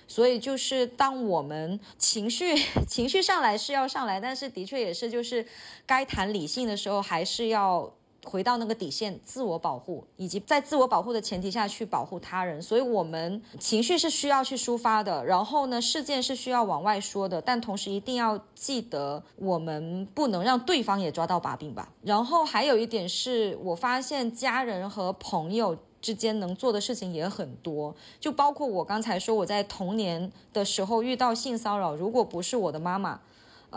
[0.08, 2.54] 所以就是当我们情绪
[2.88, 5.48] 情绪上来是要上来，但是的确也是就是
[5.88, 7.92] 该谈理性的时候还是要。
[8.28, 12.62] 回到那个底线，自我保护，以及在自我保护的前提下去保护他人。
[12.62, 21.90] 所以，我们情绪是需要去抒发的，然后呢，事件是需要往外说的，但同时一定要记得，我们不能让对方也抓到把柄吧。
[22.04, 33.22] 然后还有一点是，我发现家人和朋友之间能做的事情也很多，就包括我刚才说我在童年的时候遇到性骚扰，如果不是我的妈妈。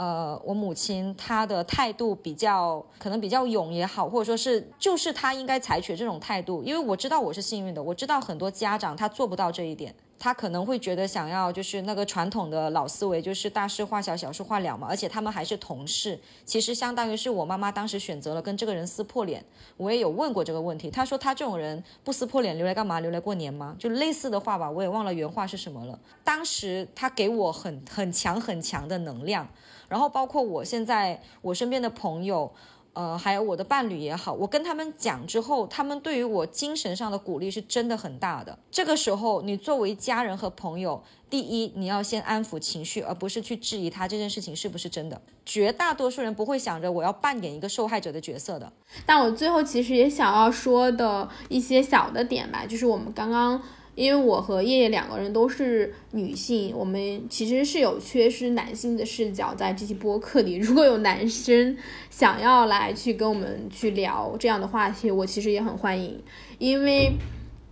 [0.00, 9.94] 呃，我母亲她的态度比较可能比较勇也好，或者说是就是她应该采取这种态度，因为我知道我是幸运的，我知道很多家长他做不到这一点。
[10.18, 14.86] 他可能会觉得想要就是那个传统的老思维，就是大事化小，小事化了嘛。
[14.88, 19.42] 而且他们还是同事，其实相当于是我妈妈当时选择了跟这个人撕破脸。
[19.78, 23.00] 我也有问过这个问题，他说他这种人不撕破脸留来干嘛？
[23.00, 23.74] 留来过年吗？
[23.78, 25.98] 就类似的话吧，我也忘了原话是什么了。
[26.22, 29.48] 当时他给我很很强很强的能量，
[29.90, 32.50] 然后包括我现在我身边的朋友。
[32.92, 38.58] 呃，还有我的伴侣也好，我跟他们讲之后，他们对于我精神上的鼓励是真的很大的。
[38.68, 41.00] 这个时候，你作为家人和朋友，
[41.30, 45.22] 第一你要先安抚情绪，而不是去质疑他这件事情是不是真的。
[45.46, 48.70] 绝大多数人不会想着我要扮演一个受害者的角色的。
[49.06, 53.62] 但我最后其实也想要说的一些小的点吧，就是我们刚刚。
[54.00, 60.56] 因为我和叶叶两个人都是女性，我们其实是有缺失男性的视角在这期播客里。
[60.56, 61.76] 如果有男生
[62.08, 66.18] 想要来去跟我们去聊这样的话题，我其实也很欢迎。
[66.58, 67.12] 因为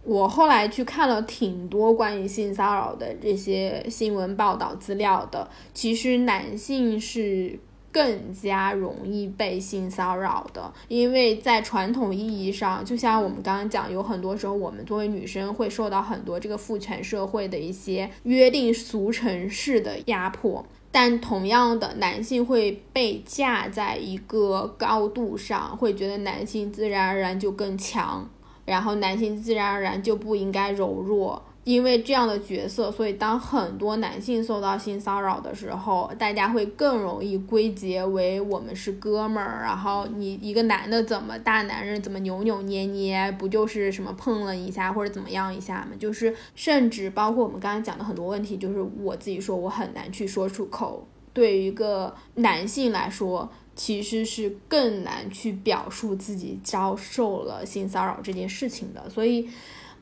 [0.04, 7.58] 我后来去看了挺多关于性骚扰的这些新闻报道资料的，其实男性是。
[7.90, 28.28] 更加容易被性骚扰的，因为在传统意义上，就像我们刚刚讲，有很多时候我们作为女生会受到很多这个父权社会的一些约定俗成式的压迫，但同样的，男性会被架在一个高度上，会觉得男性自然而然就更强，
[28.64, 31.42] 然后男性自然而然就不应该柔弱。
[31.68, 39.60] 因为这样的角色，所以当很多男性受到性骚扰的时候，大家会更容易归结为我们是哥们儿。
[39.64, 45.88] 然后你一个男的怎么大男人怎么扭扭捏捏，不就是什么碰了一下或者怎么样一下吗？
[45.98, 51.06] 就是甚至包括我们刚才讲的很多问题，就是我自己说我很难去说出口。
[51.34, 53.46] 对于一个男性来说，
[53.76, 59.10] 其实是更难去表述自己遭受了性骚扰这件事情的。
[59.10, 59.46] 所以。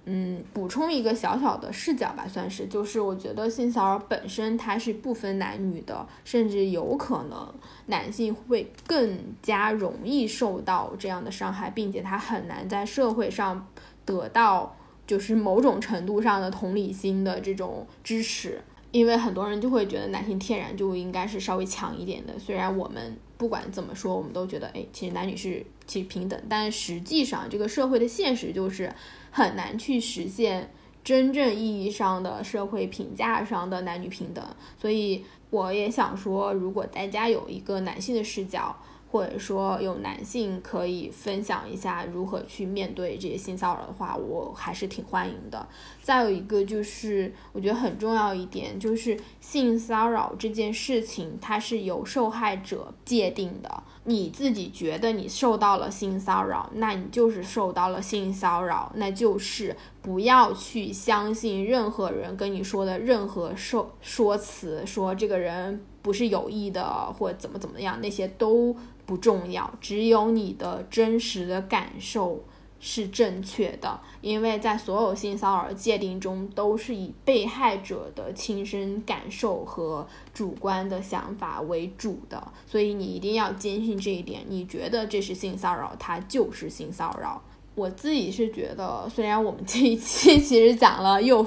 [0.08, 7.52] 嗯，补充一个小小的视角吧，算是，就是我觉得性骚扰本身它是不分男女的，甚至有可能
[7.86, 13.66] 男性会更加容易受到这样的伤害，并且他很难在社会上
[14.04, 14.76] 得到
[15.08, 18.62] 就是某种程度上的同理心的这种支持，
[18.92, 28.94] 因为很多人就会觉得男性天然就应该是稍微强一点的，虽然我们不管怎么说，我们都觉得，哎，其实男女是其实平等，但实际上这个社会的现实就是。
[29.36, 30.72] 很难去实现
[31.04, 34.42] 真正意义上的社会评价上的男女平等，
[34.80, 38.74] 所以我也想说，如果大家有一个男性的视角。
[39.10, 45.66] 或者说有男性可以分享一下如何去面对这些性骚扰的话，我还是挺欢迎的。
[46.02, 53.82] 再有一个就是，我觉得很重要一点就是性骚扰这件事情，它是由受害者界定的。
[54.04, 68.76] 你自己觉得你受到了性骚扰，那你就是受到了性骚扰，那就是不要去相信任何人跟你说的任何说说辞，说这个人不是有意的或怎么怎么样，那些都。
[69.06, 72.44] 不重要，只有你的真实的感受
[72.80, 84.42] 是正确的，因为在所有性骚扰界定中，都是以被害者的亲身感受和主观的想法为主的，所以你一定要坚信这一点。
[84.48, 87.40] 你觉得这是性骚扰，它就是性骚扰。
[87.76, 91.46] 我自己是觉得，虽然我们这一期其实讲了又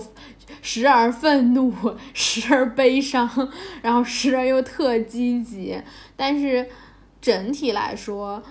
[0.61, 1.73] 时而愤怒，
[2.13, 3.29] 时而悲伤，
[3.81, 5.77] 然后时而又特积极，
[6.15, 6.69] 但是。
[7.21, 8.41] 整体来说，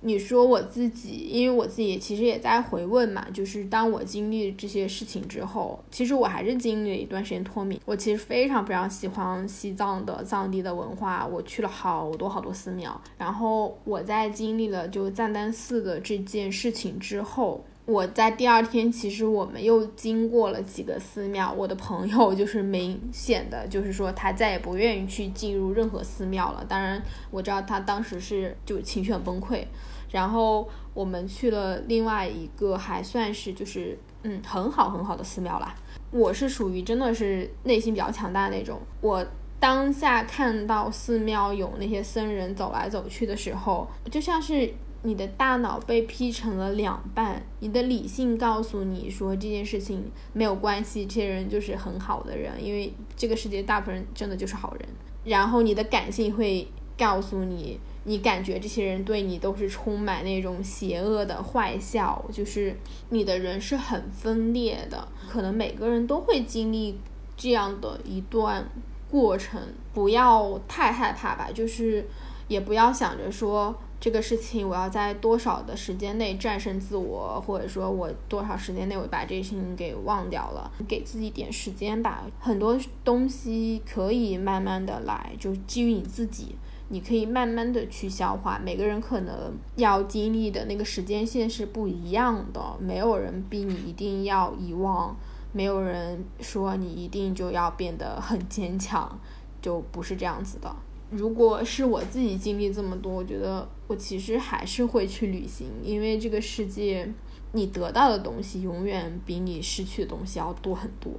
[0.00, 7.80] 你说我自己，因为我自己其实也在回问嘛，就是当我经历这些事情之后，其实我还是经历了一段时间脱敏。
[7.84, 13.00] 我其实非常非常喜欢西藏的藏地的文化，我去了好多好多寺庙。
[13.16, 17.64] 然后我在经历了就藏丹寺的这件事情之后。
[17.88, 21.50] 我在第二天，其实我们又经过了几个寺庙。
[21.50, 26.62] 我的朋友就是明显的，就是说他再也不愿意去进入任何寺庙了。
[26.68, 29.64] 当然，我知道他当时是就情绪很崩溃。
[30.10, 35.74] 然后我们去了另外一个还算是就是嗯很好很好的寺庙啦。
[36.10, 38.78] 我是属于真的是内心比较强大的那种。
[39.00, 39.26] 我
[39.58, 44.74] 当下看到寺庙有那些僧人走来走去的时候，就像是。
[45.02, 54.88] 你的大脑被劈成了两半，你的理性告诉你说这件事情没有关系，这些人就是很好的人，因为这个世界大部分人真的就是好人。
[55.24, 56.66] 然后你的感性会
[56.96, 62.76] 告诉你，你感觉这些人对你都是充满那种邪恶的坏笑，就是
[63.10, 65.06] 你的人是很分裂的。
[65.28, 66.98] 可能每个人都会经历
[67.36, 68.68] 这样的一段
[69.08, 69.60] 过程，
[69.94, 72.04] 不要太害怕吧，就是
[72.48, 73.78] 也不要想着说。
[74.00, 82.22] 这个事情我要在多少的时间内战胜自我，或者说我多少时间内我把这个事情给忘掉了，给自己点时间吧。
[82.38, 86.54] 很多东西可以慢慢的来，就基于你自己，
[86.90, 88.60] 你可以慢慢的去消化。
[88.64, 95.16] 每个人可能要经历的那个时间线是不一样的，没有人逼你一定要遗忘，
[95.52, 99.18] 没有人说你一定就要变得很坚强，
[99.60, 100.76] 就不是这样子的。
[101.10, 107.10] 如果是我自己经历这么多，我觉得我其实还是会去旅行，因为这个世界，
[107.52, 111.10] 你得到的东西永远比你失去的东西要多很多。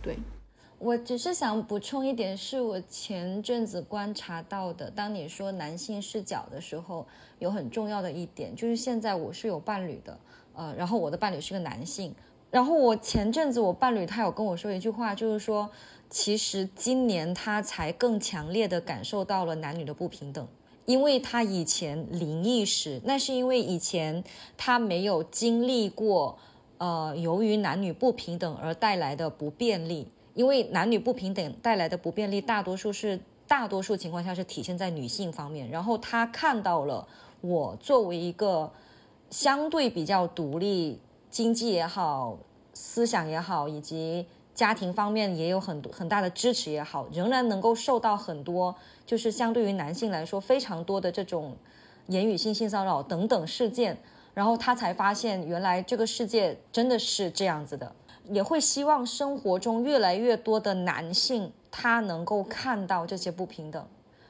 [0.00, 0.16] 对，
[0.78, 4.90] 我只是想补充一点，是我前阵子观察到的。
[4.90, 7.06] 当你说男性视角的时候，
[7.38, 10.18] 有很重要的一点，就是现在我是有伴侣的，
[10.54, 12.14] 呃，然后我的伴侣是个男性，
[12.50, 15.70] 然后我前阵子我伴侣他有跟我说一句话，就是说。
[16.14, 20.46] 其实今年他才更强烈的感受到了男女的不平等，
[20.86, 24.22] 因为他以前零意识，那是因为以前
[24.56, 26.38] 他没有经历过，
[26.78, 33.18] 呃，由于男女不平等而带来的不便利，因为男女不平等带来的不便利，大多数是
[33.48, 37.08] 大多数情况下是体现在女性方面，然后他看到了
[37.40, 38.72] 我作为一个
[39.30, 42.38] 相对比较独立，经济也好，
[42.72, 44.24] 思想也好，以及。
[44.54, 48.74] 家庭方面也有很多很大的支持也好，仍然能够受到很多，
[49.04, 51.56] 就是相对于男性来说非常多的这种
[52.06, 53.98] 言语性性骚扰等等事件，
[54.32, 57.92] 然后他才发现原来这个世界真的是这样子的，
[58.30, 63.84] 也会希望生活中越来越多的男性他能够看到这些不平等，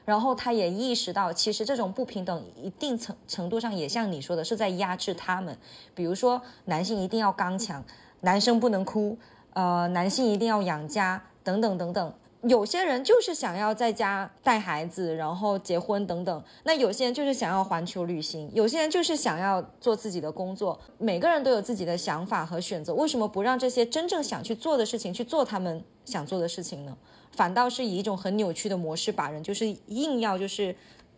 [0.05, 5.55] 然后他也意识到其实这种不平等一定程程度上也像你说的是在压制他们，
[5.93, 7.83] 比如说男性一定要刚强，
[8.21, 9.19] 男生不能哭。
[9.55, 12.13] 呃，男性一定要养家，等等等等。
[12.41, 16.43] 有些人就是想要在家带孩子，然后结婚等等。
[16.63, 20.79] 那有些人就是想要环球旅行，有些人就是想要做自己的工作。
[20.97, 26.95] 每个人都有自己的想法和选择，为什么不让这些真正想去做的事情去做他们想做的事情呢？
[27.31, 30.75] 反倒是以一种很扭曲的模式把人就是硬要就是。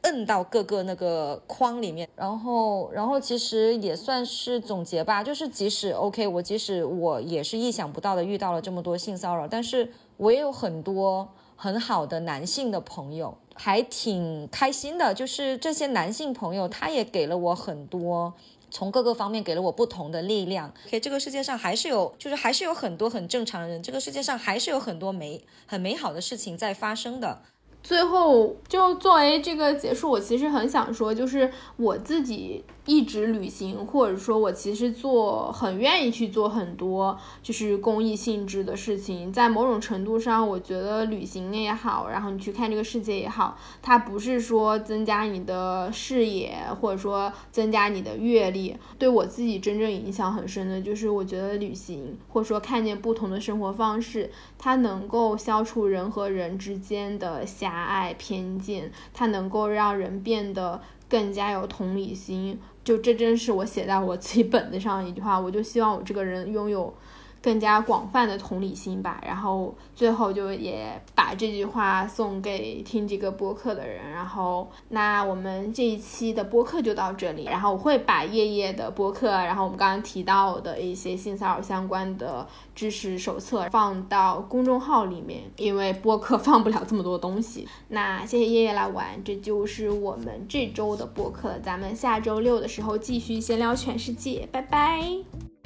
[0.08, 11.28] 摁到各个那个框里面，然后，然后其实也算是总结吧，就是即使 OK，我即使我也是意想不到的遇到了这么多性骚扰，但是我也有很多
[11.58, 15.14] 很好的男性的朋友，还挺开心的。
[15.14, 18.34] 就是这些男性朋友，他也给了我很多，
[18.72, 20.74] 从各个方面给了我不同的力量。
[20.86, 27.42] OK，这个世界上还是有，就是还是有很多很正常的人，这个世界上还是有很多美很美好的事情在发生的。
[27.88, 32.66] 最后，就作为这个结束，我其实很想说，就是我自己。
[32.88, 48.76] 一直旅行，或者说我其实做很愿意去做很多就是公益性质的事情，在某种程度上，我觉得旅行也好，然后你去看这个世界也好，它不是说增加你的视野，或者说增加你的阅历。
[48.98, 62.58] 对我自己真正影响很深的就是，我觉得旅行或者说看见不同的生活方式，它能够消除人和人之间的狭隘偏见，它能够让人变得更加有同理心。
[62.88, 66.94] 就这真是我写在我自己本子上一句话，我就希望我这个人拥有。
[67.42, 74.10] 更加广泛的同理心吧，然后最后就也把这句话送给听这个播客的人。
[74.12, 82.46] 然后那我们这一期的播客就到这里，然后我会把叶叶的播客，然后我们刚刚提到的一些性骚扰相关的
[82.76, 87.68] 知识手册放到公众号里面，因为播客放不了这么多东西。
[87.90, 95.57] 那谢谢叶叶来玩，这就是我们这周的播客，咱们下周六的时候继续闲聊全世界，拜拜。